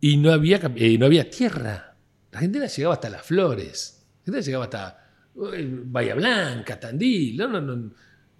y 0.00 0.16
no 0.16 0.32
había, 0.32 0.60
eh, 0.76 0.96
no 0.96 1.06
había 1.06 1.28
tierra. 1.28 1.96
La 2.30 2.40
gente 2.40 2.66
llegaba 2.66 2.94
hasta 2.94 3.10
las 3.10 3.22
flores. 3.22 4.06
La 4.20 4.32
gente 4.32 4.42
llegaba 4.42 4.64
hasta 4.64 5.10
eh, 5.52 5.68
Bahía 5.84 6.14
Blanca, 6.14 6.78
Tandil. 6.78 7.36
No, 7.36 7.48
no, 7.48 7.60
no 7.60 7.92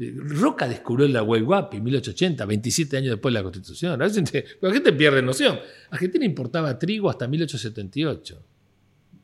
Roca 0.08 0.66
descubrió 0.66 1.06
la 1.08 1.20
Guayguapi 1.20 1.76
en 1.76 1.84
1880, 1.84 2.46
27 2.46 2.96
años 2.96 3.10
después 3.10 3.34
de 3.34 3.38
la 3.38 3.42
Constitución. 3.42 3.98
La 3.98 4.08
gente, 4.08 4.92
pierde 4.94 5.20
noción. 5.20 5.58
Argentina 5.90 6.24
importaba 6.24 6.78
trigo 6.78 7.10
hasta 7.10 7.28
1878. 7.28 8.42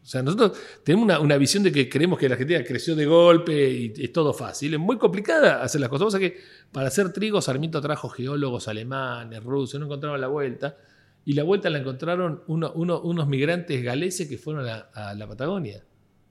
O 0.03 0.09
sea, 0.09 0.23
nosotros 0.23 0.53
tenemos 0.85 1.19
una, 1.19 1.37
visión 1.39 1.63
de 1.63 1.73
que 1.73 1.89
creemos 1.89 2.19
que 2.19 2.29
la 2.29 2.35
Argentina 2.35 2.63
creció 2.63 2.95
de 2.95 3.07
golpe 3.07 3.71
y 3.71 3.93
es 3.97 4.13
todo 4.13 4.33
fácil. 4.35 4.75
Es 4.75 4.81
muy 4.81 4.99
complicada 4.99 5.63
hacer 5.63 5.81
las 5.81 5.89
cosas. 5.89 6.09
O 6.09 6.11
sea 6.11 6.21
que 6.21 6.39
para 6.71 6.89
hacer 6.89 7.13
trigo, 7.13 7.41
Sarmiento 7.41 7.81
trajo 7.81 8.09
geólogos 8.09 8.69
alemanes, 8.69 9.43
rusos, 9.43 9.81
no 9.81 9.87
encontraron 9.87 10.21
la 10.21 10.29
vuelta. 10.29 10.77
Y 11.25 11.33
la 11.33 11.43
vuelta 11.43 11.71
la 11.71 11.79
encontraron 11.79 12.43
unos 12.47 13.27
migrantes 13.27 13.83
galeses 13.83 14.29
que 14.29 14.39
fueron 14.39 14.69
a, 14.69 15.15
la 15.15 15.27
Patagonia. 15.27 15.83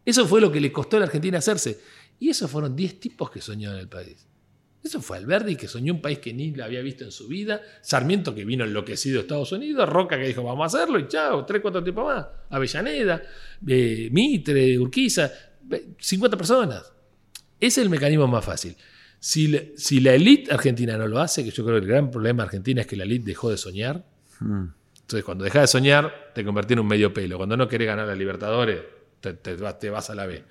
Eso 0.06 0.26
fue 0.26 0.40
lo 0.40 0.52
que 0.52 0.62
le 0.62 0.72
costó 0.72 0.98
a 0.98 1.00
la 1.00 1.08
Argentina 1.08 1.40
hacerse. 1.40 1.80
Y 2.20 2.30
esos 2.30 2.50
fueron 2.50 2.76
10 2.76 3.00
tipos 3.00 3.30
que 3.30 3.42
soñó 3.42 3.74
en 3.74 3.80
el 3.80 3.90
país. 3.90 4.26
Eso 4.86 5.02
fue 5.02 5.18
Alberdi, 5.18 5.56
que 5.56 5.68
soñó 5.68 5.96
un 5.96 6.02
país 6.02 6.20
que 6.20 6.32
ni 6.32 6.52
lo 6.52 6.64
había 6.64 6.80
visto 6.82 7.04
en 7.04 7.12
su 7.12 7.28
vida. 7.28 7.60
Sarmiento, 7.82 8.36
que 8.36 8.46
vino 8.46 8.64
enloquecido 8.64 9.16
de 9.16 9.22
Estados 9.22 9.52
Unidos. 9.52 9.90
Roca, 9.90 10.16
que 10.16 10.28
dijo, 10.28 10.44
vamos 10.44 10.62
a 10.62 10.78
hacerlo, 10.78 11.00
y 11.00 11.08
chao, 11.08 11.44
tres, 11.44 11.60
cuatro 11.60 11.84
tipos 11.84 12.06
más. 12.06 12.28
Avellaneda, 12.52 13.24
eh, 13.68 14.10
Mitre, 14.12 14.78
Urquiza, 14.78 15.32
50 15.98 16.38
personas. 16.38 16.94
Ese 17.60 17.82
es 17.82 17.86
el 17.86 17.90
mecanismo 17.90 18.28
más 18.28 18.46
fácil. 18.46 18.78
Si 19.20 19.48
la, 19.48 19.60
si 19.76 20.02
la 20.02 20.14
élite 20.14 20.54
argentina 20.54 20.96
no 20.98 21.08
lo 21.08 21.20
hace, 21.20 21.44
que 21.44 21.50
yo 21.50 21.66
creo 21.66 21.78
que 21.78 21.86
el 21.86 21.88
gran 21.88 22.12
problema 22.12 22.44
de 22.44 22.48
Argentina 22.50 22.82
es 22.82 22.88
que 22.88 22.96
la 22.96 23.06
élite 23.06 23.26
dejó 23.26 23.50
de 23.50 23.58
soñar, 23.58 24.06
mm. 24.40 24.66
Entonces, 25.02 25.24
cuando 25.24 25.44
dejas 25.44 25.62
de 25.64 25.68
soñar, 25.68 26.32
te 26.34 26.44
convertís 26.44 26.74
en 26.74 26.80
un 26.80 26.88
medio 26.88 27.14
pelo. 27.14 27.38
Cuando 27.38 27.56
no 27.56 27.68
querés 27.68 27.88
ganar 27.88 28.10
a 28.10 28.16
Libertadores, 28.16 28.82
te, 29.22 29.34
te 29.34 29.90
vas 29.92 30.10
a 30.10 30.16
la 30.16 30.26
B. 30.26 30.44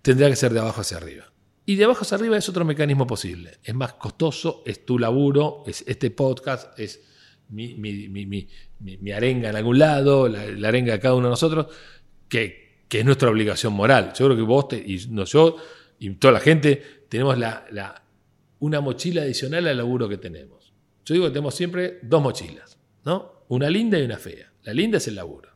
Tendría 0.00 0.30
que 0.30 0.36
ser 0.36 0.52
de 0.54 0.60
abajo 0.60 0.80
hacia 0.80 0.96
arriba. 0.96 1.30
Y 1.68 1.76
de 1.76 1.84
abajo 1.84 2.00
hacia 2.00 2.16
arriba 2.16 2.38
es 2.38 2.48
otro 2.48 2.64
mecanismo 2.64 3.06
posible. 3.06 3.58
Es 3.62 3.74
más 3.74 3.92
costoso, 3.92 4.62
es 4.64 4.86
tu 4.86 4.98
laburo, 4.98 5.64
es 5.66 5.84
este 5.86 6.10
podcast, 6.10 6.78
es 6.78 7.02
mi, 7.50 7.74
mi, 7.74 9.12
arenga 9.12 9.50
en 9.50 9.56
algún 9.56 9.78
lado, 9.78 10.28
la, 10.28 10.66
arenga 10.66 10.94
de 10.94 10.98
cada 10.98 11.14
uno 11.14 11.26
de 11.26 11.32
nosotros, 11.32 11.66
que, 12.26 12.84
que, 12.88 13.00
es 13.00 13.04
nuestra 13.04 13.28
obligación 13.28 13.74
moral. 13.74 14.14
Yo 14.18 14.24
creo 14.24 14.36
que 14.38 14.44
vos 14.44 14.64
y 14.72 15.08
no, 15.10 15.26
yo 15.26 15.56
y 15.98 16.08
toda 16.14 16.32
la 16.32 16.40
gente 16.40 17.04
tenemos 17.10 17.36
la, 17.36 17.66
la, 17.70 18.02
una 18.60 18.80
mochila 18.80 19.20
adicional 19.20 19.66
al 19.66 19.76
laburo 19.76 20.08
que 20.08 20.16
tenemos. 20.16 20.72
Yo 21.04 21.12
digo 21.12 21.26
que 21.26 21.32
tenemos 21.32 21.54
siempre 21.54 21.98
dos 22.00 22.22
mochilas, 22.22 22.78
¿no? 23.04 23.44
Una 23.48 23.68
linda 23.68 23.98
y 23.98 24.04
una 24.04 24.16
fea. 24.16 24.50
La 24.62 24.72
linda 24.72 24.96
es 24.96 25.06
el 25.08 25.16
laburo. 25.16 25.47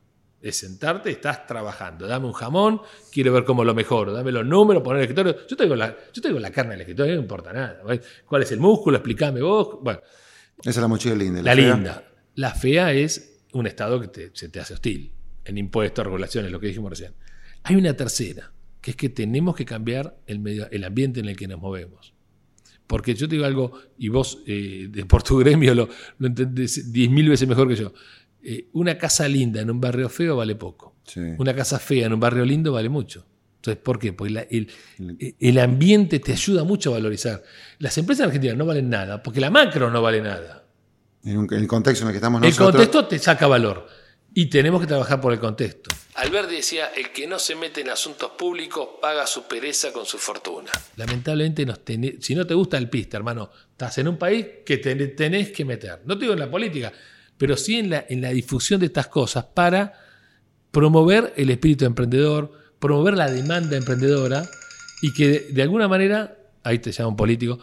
Es 0.42 0.56
sentarte, 0.58 1.10
estás 1.10 1.46
trabajando. 1.46 2.06
Dame 2.06 2.26
un 2.26 2.32
jamón, 2.32 2.82
quiero 3.12 3.32
ver 3.32 3.44
cómo 3.44 3.64
lo 3.64 3.74
mejoro. 3.74 4.12
Dame 4.12 4.32
los 4.32 4.44
números, 4.44 4.82
poner 4.82 4.98
el 4.98 5.04
escritorio. 5.04 5.46
Yo 5.46 5.56
tengo 5.56 5.76
la, 5.76 5.96
yo 6.12 6.20
tengo 6.20 6.38
la 6.40 6.50
carne 6.50 6.72
del 6.72 6.80
escritorio, 6.80 7.14
no 7.14 7.20
importa 7.20 7.52
nada. 7.52 7.80
¿Cuál 8.26 8.42
es 8.42 8.50
el 8.50 8.58
músculo? 8.58 8.96
Explícame 8.96 9.40
vos. 9.40 9.78
Bueno, 9.80 10.00
esa 10.60 10.70
es 10.70 10.76
la 10.78 10.88
mochila 10.88 11.14
linda. 11.14 11.42
La, 11.42 11.54
linda. 11.54 12.04
La 12.34 12.54
fea 12.54 12.92
es 12.92 13.40
un 13.52 13.66
estado 13.66 14.00
que 14.00 14.30
se 14.34 14.48
te 14.48 14.60
hace 14.60 14.74
hostil 14.74 15.12
en 15.44 15.58
impuestos, 15.58 16.04
regulaciones, 16.04 16.50
lo 16.50 16.60
que 16.60 16.68
dijimos 16.68 16.90
recién. 16.90 17.14
Hay 17.64 17.76
una 17.76 17.96
tercera, 17.96 18.52
que 18.80 18.92
es 18.92 18.96
que 18.96 19.08
tenemos 19.08 19.56
que 19.56 19.64
cambiar 19.64 20.18
el, 20.26 20.38
medio, 20.38 20.68
el 20.70 20.84
ambiente 20.84 21.20
en 21.20 21.28
el 21.28 21.36
que 21.36 21.48
nos 21.48 21.60
movemos. 21.60 22.14
Porque 22.86 23.14
yo 23.14 23.28
te 23.28 23.36
digo 23.36 23.46
algo, 23.46 23.72
y 23.98 24.08
vos 24.08 24.42
eh, 24.46 24.90
por 25.08 25.22
tu 25.22 25.38
gremio 25.38 25.74
lo, 25.74 25.88
lo 26.18 26.26
entendés 26.26 26.92
diez 26.92 27.10
mil 27.10 27.28
veces 27.28 27.48
mejor 27.48 27.68
que 27.68 27.76
yo. 27.76 27.92
Eh, 28.44 28.68
una 28.72 28.98
casa 28.98 29.28
linda 29.28 29.60
en 29.60 29.70
un 29.70 29.80
barrio 29.80 30.08
feo 30.08 30.36
vale 30.36 30.56
poco. 30.56 30.96
Una 31.38 31.54
casa 31.54 31.78
fea 31.78 32.06
en 32.06 32.12
un 32.12 32.20
barrio 32.20 32.44
lindo 32.44 32.72
vale 32.72 32.88
mucho. 32.88 33.24
Entonces, 33.56 33.80
¿por 33.80 33.98
qué? 34.00 34.12
Porque 34.12 34.48
el, 34.50 34.68
el, 35.38 35.58
ambiente 35.60 36.18
te 36.18 36.32
ayuda 36.32 36.64
mucho 36.64 36.90
a 36.90 36.94
valorizar. 36.94 37.44
Las 37.78 37.96
empresas 37.96 38.26
argentinas 38.26 38.56
no 38.56 38.66
valen 38.66 38.90
nada, 38.90 39.22
porque 39.22 39.40
la 39.40 39.50
macro 39.50 39.88
no 39.88 40.02
vale 40.02 40.20
nada. 40.20 40.64
En, 41.24 41.46
el 41.48 41.68
contexto 41.68 42.04
en 42.04 42.08
el 42.08 42.12
que 42.12 42.16
estamos 42.16 42.40
nosotros. 42.40 42.68
El 42.68 42.72
contexto 42.72 43.06
te 43.06 43.20
saca 43.20 43.46
valor. 43.46 43.86
Y 44.34 44.46
tenemos 44.46 44.80
que 44.80 44.88
trabajar 44.88 45.20
por 45.20 45.32
el 45.32 45.38
contexto. 45.38 45.94
Alberti 46.14 46.56
decía, 46.56 46.88
el 46.96 47.12
que 47.12 47.28
no 47.28 47.38
se 47.38 47.54
mete 47.54 47.82
en 47.82 47.90
asuntos 47.90 48.32
públicos 48.32 48.88
paga 49.00 49.26
su 49.26 49.44
pereza 49.44 49.92
con 49.92 50.06
su 50.06 50.18
fortuna. 50.18 50.70
Lamentablemente, 50.96 51.64
nos 51.64 51.80
si 52.20 52.34
no 52.34 52.44
te 52.44 52.54
gusta 52.54 52.78
el 52.78 52.90
pista, 52.90 53.18
hermano, 53.18 53.50
estás 53.70 53.98
en 53.98 54.08
un 54.08 54.16
país 54.16 54.46
que 54.66 54.78
te 54.78 54.94
tenés 55.08 55.52
que 55.52 55.64
meter. 55.64 56.00
No 56.04 56.16
te 56.16 56.22
digo 56.22 56.32
en 56.32 56.40
la 56.40 56.50
política, 56.50 56.92
pero 57.38 57.56
sí 57.56 57.78
en 57.78 57.90
la, 57.90 58.04
en 58.08 58.20
la 58.20 58.30
difusión 58.30 58.80
de 58.80 58.86
estas 58.86 59.08
cosas 59.08 59.44
para 59.44 59.94
promover 60.70 61.32
el 61.36 61.50
espíritu 61.50 61.84
emprendedor, 61.84 62.52
promover 62.80 63.16
la 63.16 63.30
demanda 63.30 63.76
emprendedora 63.76 64.42
y 65.02 65.12
que 65.12 65.48
de, 65.52 65.62
alguna 65.62 65.86
manera, 65.86 66.36
ahí 66.64 66.78
te 66.78 66.90
llama 66.90 67.10
un 67.10 67.16
político, 67.16 67.60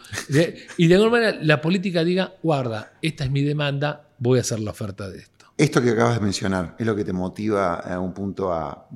y 0.78 0.86
de 0.86 0.94
alguna 0.94 1.10
manera 1.10 1.38
la 1.42 1.60
política 1.60 2.04
diga, 2.04 2.34
guarda, 2.42 2.92
esta 3.02 3.24
es 3.24 3.30
mi 3.30 3.42
demanda, 3.42 4.08
voy 4.18 4.38
a 4.38 4.42
hacer 4.42 4.60
la 4.60 4.70
oferta 4.70 5.08
de 5.10 5.18
esto. 5.18 5.46
Esto 5.56 5.82
que 5.82 5.90
acabas 5.90 6.14
de 6.14 6.20
mencionar 6.20 6.76
es 6.78 6.86
lo 6.86 6.96
que 6.96 7.04
te 7.04 7.12
motiva 7.12 7.74
a 7.74 8.00
un 8.00 8.14
punto 8.14 8.52
a, 8.52 8.88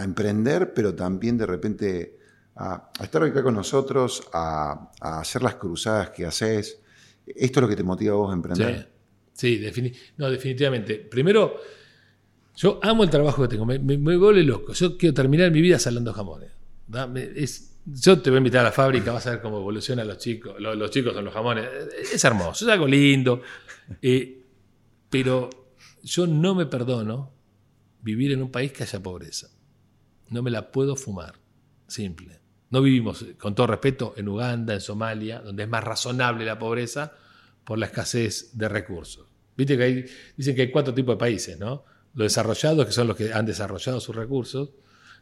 emprender, 0.00 0.72
pero 0.74 0.94
también 0.94 1.36
de 1.36 1.46
repente 1.46 2.18
a, 2.54 2.90
estar 3.02 3.22
acá 3.22 3.42
con 3.42 3.54
nosotros, 3.54 4.28
a, 4.32 4.90
hacer 5.00 5.42
las 5.42 5.56
cruzadas 5.56 6.10
que 6.10 6.24
haces. 6.24 6.80
¿Esto 7.26 7.60
es 7.60 7.62
lo 7.62 7.68
que 7.68 7.76
te 7.76 7.82
motiva 7.82 8.14
a 8.14 8.16
vos 8.16 8.30
a 8.30 8.34
emprender? 8.34 8.78
Sí, 8.78 8.97
no, 10.16 10.30
definitivamente. 10.30 10.96
Primero, 10.96 11.60
yo 12.56 12.80
amo 12.82 13.04
el 13.04 13.10
trabajo 13.10 13.42
que 13.42 13.48
tengo, 13.48 13.64
me, 13.64 13.78
vuelve 13.78 14.42
loco. 14.42 14.72
Yo 14.72 14.96
quiero 14.96 15.14
terminar 15.14 15.50
mi 15.50 15.60
vida 15.60 15.78
salando 15.78 16.12
jamones. 16.12 16.50
yo 17.84 18.20
te 18.20 18.30
voy 18.30 18.36
a 18.36 18.38
invitar 18.38 18.60
a 18.60 18.64
la 18.64 18.72
fábrica, 18.72 19.12
vas 19.12 19.26
a 19.26 19.30
ver 19.30 19.40
cómo 19.40 19.58
evolucionan 19.58 20.08
los 20.08 20.18
chicos. 20.18 20.54
Los, 20.58 20.90
chicos 20.90 21.14
son 21.14 21.24
los 21.24 21.32
jamones. 21.32 21.68
Es 22.12 22.24
hermoso, 22.24 22.64
es 22.64 22.72
algo 22.72 22.86
lindo. 22.86 23.42
Eh, 24.02 24.44
pero 25.08 25.48
yo 26.02 26.26
no 26.26 26.54
me 26.54 26.66
perdono 26.66 27.32
vivir 28.02 28.32
en 28.32 28.42
un 28.42 28.50
país 28.50 28.72
que 28.72 28.82
haya 28.82 29.00
pobreza. 29.00 29.50
No 30.30 30.42
me 30.42 30.50
la 30.50 30.72
puedo 30.72 30.96
fumar. 30.96 31.34
Simple. 31.86 32.40
No 32.70 32.82
vivimos, 32.82 33.24
con 33.38 33.54
todo 33.54 33.68
respeto, 33.68 34.14
en 34.16 34.28
Uganda, 34.28 34.74
en 34.74 34.80
Somalia, 34.80 35.40
donde 35.40 35.62
es 35.62 35.68
más 35.68 35.82
razonable 35.82 36.44
la 36.44 36.58
pobreza 36.58 37.14
por 37.64 37.78
la 37.78 37.86
escasez 37.86 38.50
de 38.58 38.68
recursos. 38.68 39.27
Viste 39.58 39.76
que 39.76 39.82
hay, 39.82 40.04
dicen 40.36 40.54
que 40.54 40.62
hay 40.62 40.70
cuatro 40.70 40.94
tipos 40.94 41.16
de 41.16 41.18
países, 41.18 41.58
¿no? 41.58 41.84
Los 42.14 42.26
desarrollados, 42.26 42.86
que 42.86 42.92
son 42.92 43.08
los 43.08 43.16
que 43.16 43.32
han 43.32 43.44
desarrollado 43.44 43.98
sus 43.98 44.14
recursos, 44.14 44.70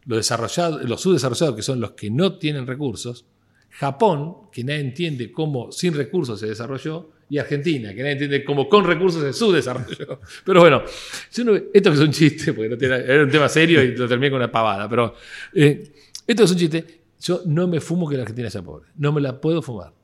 los, 0.04 0.18
desarrollados, 0.18 0.84
los 0.84 1.00
subdesarrollados, 1.00 1.56
que 1.56 1.62
son 1.62 1.80
los 1.80 1.92
que 1.92 2.10
no 2.10 2.36
tienen 2.36 2.66
recursos, 2.66 3.24
Japón, 3.70 4.50
que 4.52 4.62
nadie 4.62 4.80
entiende 4.80 5.32
cómo 5.32 5.72
sin 5.72 5.94
recursos 5.94 6.38
se 6.38 6.48
desarrolló, 6.48 7.12
y 7.30 7.38
Argentina, 7.38 7.94
que 7.94 8.02
nadie 8.02 8.12
entiende 8.12 8.44
cómo 8.44 8.68
con 8.68 8.84
recursos 8.84 9.22
se 9.22 9.32
subdesarrolló. 9.32 10.20
Pero 10.44 10.60
bueno, 10.60 10.82
esto 10.84 11.90
que 11.90 11.96
es 11.96 12.00
un 12.00 12.12
chiste, 12.12 12.52
porque 12.52 12.76
era 12.78 13.24
un 13.24 13.30
tema 13.30 13.48
serio 13.48 13.82
y 13.82 13.96
lo 13.96 14.06
terminé 14.06 14.30
con 14.30 14.36
una 14.36 14.52
pavada, 14.52 14.86
pero 14.86 15.14
eh, 15.54 15.92
esto 16.26 16.44
es 16.44 16.50
un 16.50 16.58
chiste. 16.58 17.00
Yo 17.20 17.40
no 17.46 17.66
me 17.66 17.80
fumo 17.80 18.06
que 18.06 18.16
la 18.16 18.22
Argentina 18.22 18.50
sea 18.50 18.62
pobre, 18.62 18.90
no 18.96 19.12
me 19.12 19.22
la 19.22 19.40
puedo 19.40 19.62
fumar. 19.62 19.94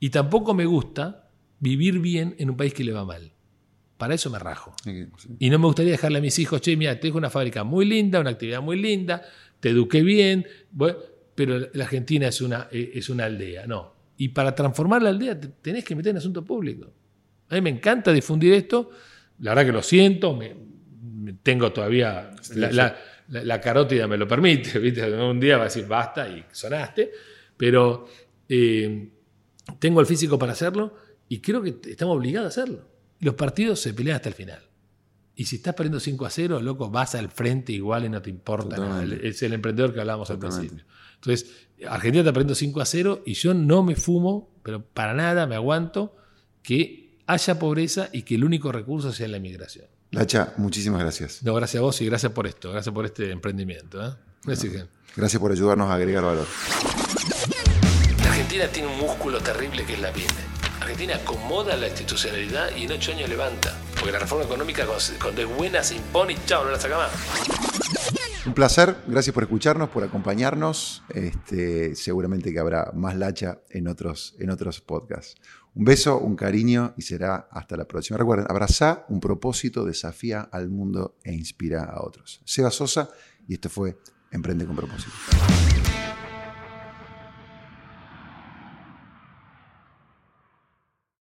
Y 0.00 0.08
tampoco 0.08 0.54
me 0.54 0.64
gusta 0.64 1.28
vivir 1.60 2.00
bien 2.00 2.34
en 2.38 2.48
un 2.48 2.56
país 2.56 2.72
que 2.72 2.84
le 2.84 2.92
va 2.92 3.04
mal. 3.04 3.32
Para 4.02 4.16
eso 4.16 4.30
me 4.30 4.40
rajo. 4.40 4.74
Y 5.38 5.48
no 5.48 5.60
me 5.60 5.66
gustaría 5.66 5.92
dejarle 5.92 6.18
a 6.18 6.20
mis 6.20 6.36
hijos, 6.40 6.60
che, 6.60 6.76
mira, 6.76 6.98
te 6.98 7.06
dejo 7.06 7.18
una 7.18 7.30
fábrica 7.30 7.62
muy 7.62 7.84
linda, 7.84 8.18
una 8.18 8.30
actividad 8.30 8.60
muy 8.60 8.76
linda, 8.76 9.22
te 9.60 9.68
eduqué 9.68 10.02
bien, 10.02 10.44
pero 11.36 11.68
la 11.72 11.84
Argentina 11.84 12.26
es 12.26 12.40
una, 12.40 12.66
eh, 12.72 12.90
es 12.94 13.08
una 13.10 13.26
aldea. 13.26 13.64
No. 13.68 13.94
Y 14.16 14.30
para 14.30 14.56
transformar 14.56 15.02
la 15.02 15.10
aldea 15.10 15.38
tenés 15.38 15.84
que 15.84 15.94
meter 15.94 16.10
en 16.10 16.16
asunto 16.16 16.44
público. 16.44 16.92
A 17.48 17.54
mí 17.54 17.60
me 17.60 17.70
encanta 17.70 18.12
difundir 18.12 18.54
esto. 18.54 18.90
La 19.38 19.52
verdad 19.52 19.66
que 19.66 19.72
lo 19.72 19.82
siento, 19.84 20.34
me, 20.34 20.52
tengo 21.40 21.72
todavía. 21.72 22.34
la, 23.28 23.60
carótida 23.60 24.08
me 24.08 24.16
lo 24.16 24.26
permite, 24.26 24.78
¿viste? 24.80 25.12
Un 25.12 25.38
día 25.38 25.58
va 25.58 25.62
a 25.62 25.66
decir 25.66 25.86
basta 25.86 26.28
y 26.28 26.44
sonaste, 26.50 27.12
pero 27.56 28.08
eh, 28.48 29.10
tengo 29.78 30.00
el 30.00 30.06
físico 30.06 30.40
para 30.40 30.50
hacerlo 30.50 30.96
y 31.28 31.40
creo 31.40 31.62
que 31.62 31.76
estamos 31.88 32.16
obligados 32.16 32.46
a 32.46 32.62
hacerlo. 32.62 32.91
Los 33.22 33.34
partidos 33.36 33.80
se 33.80 33.94
pelean 33.94 34.16
hasta 34.16 34.28
el 34.28 34.34
final. 34.34 34.60
Y 35.36 35.44
si 35.44 35.56
estás 35.56 35.74
perdiendo 35.74 36.00
5 36.00 36.26
a 36.26 36.30
0, 36.30 36.60
loco, 36.60 36.90
vas 36.90 37.14
al 37.14 37.30
frente 37.30 37.72
igual 37.72 38.04
y 38.04 38.08
no 38.08 38.20
te 38.20 38.30
importa 38.30 38.76
nada. 38.76 39.04
Es 39.22 39.42
el 39.44 39.52
emprendedor 39.52 39.94
que 39.94 40.00
hablábamos 40.00 40.28
al 40.30 40.40
principio. 40.40 40.84
Entonces, 41.14 41.68
Argentina 41.88 42.22
está 42.22 42.32
perdiendo 42.32 42.56
5 42.56 42.80
a 42.80 42.84
0 42.84 43.22
y 43.24 43.34
yo 43.34 43.54
no 43.54 43.84
me 43.84 43.94
fumo, 43.94 44.50
pero 44.64 44.84
para 44.84 45.14
nada 45.14 45.46
me 45.46 45.54
aguanto 45.54 46.16
que 46.64 47.16
haya 47.28 47.58
pobreza 47.60 48.08
y 48.12 48.22
que 48.22 48.34
el 48.34 48.42
único 48.42 48.72
recurso 48.72 49.12
sea 49.12 49.28
la 49.28 49.36
inmigración. 49.36 49.86
Lacha, 50.10 50.52
muchísimas 50.56 51.00
gracias. 51.00 51.44
No, 51.44 51.54
gracias 51.54 51.80
a 51.80 51.84
vos 51.84 52.00
y 52.02 52.06
gracias 52.06 52.32
por 52.32 52.48
esto, 52.48 52.72
gracias 52.72 52.92
por 52.92 53.06
este 53.06 53.30
emprendimiento. 53.30 54.04
¿eh? 54.04 54.14
Gracias 54.44 55.40
por 55.40 55.52
ayudarnos 55.52 55.88
a 55.88 55.94
agregar 55.94 56.24
valor. 56.24 56.46
La 58.18 58.30
Argentina 58.30 58.66
tiene 58.66 58.88
un 58.88 58.98
músculo 58.98 59.40
terrible 59.40 59.86
que 59.86 59.94
es 59.94 60.00
la 60.00 60.12
piel. 60.12 60.26
Argentina 60.92 61.16
acomoda 61.16 61.74
la 61.74 61.88
institucionalidad 61.88 62.76
y 62.76 62.84
en 62.84 62.92
ocho 62.92 63.12
años 63.12 63.26
levanta. 63.26 63.74
Porque 63.94 64.12
la 64.12 64.18
reforma 64.18 64.44
económica 64.44 64.84
cuando 65.18 65.40
es 65.40 65.48
buena 65.48 65.82
se 65.82 65.96
impone 65.96 66.34
y 66.34 66.36
chao, 66.44 66.66
no 66.66 66.70
la 66.70 66.78
saca 66.78 66.98
más. 66.98 67.10
Un 68.44 68.52
placer, 68.52 68.96
gracias 69.06 69.32
por 69.32 69.42
escucharnos, 69.42 69.88
por 69.88 70.04
acompañarnos. 70.04 71.02
Este, 71.08 71.96
seguramente 71.96 72.52
que 72.52 72.58
habrá 72.58 72.92
más 72.94 73.16
lacha 73.16 73.62
en 73.70 73.88
otros, 73.88 74.36
en 74.38 74.50
otros 74.50 74.82
podcasts. 74.82 75.40
Un 75.74 75.86
beso, 75.86 76.18
un 76.18 76.36
cariño 76.36 76.92
y 76.98 77.02
será 77.02 77.48
hasta 77.50 77.74
la 77.78 77.86
próxima. 77.86 78.18
Recuerden, 78.18 78.46
abraza 78.50 79.06
un 79.08 79.18
propósito, 79.18 79.86
desafía 79.86 80.42
al 80.42 80.68
mundo 80.68 81.16
e 81.24 81.32
inspira 81.32 81.84
a 81.84 82.02
otros. 82.02 82.42
Seba 82.44 82.70
Sosa 82.70 83.08
y 83.48 83.54
esto 83.54 83.70
fue 83.70 83.96
Emprende 84.30 84.66
con 84.66 84.76
propósito. 84.76 85.12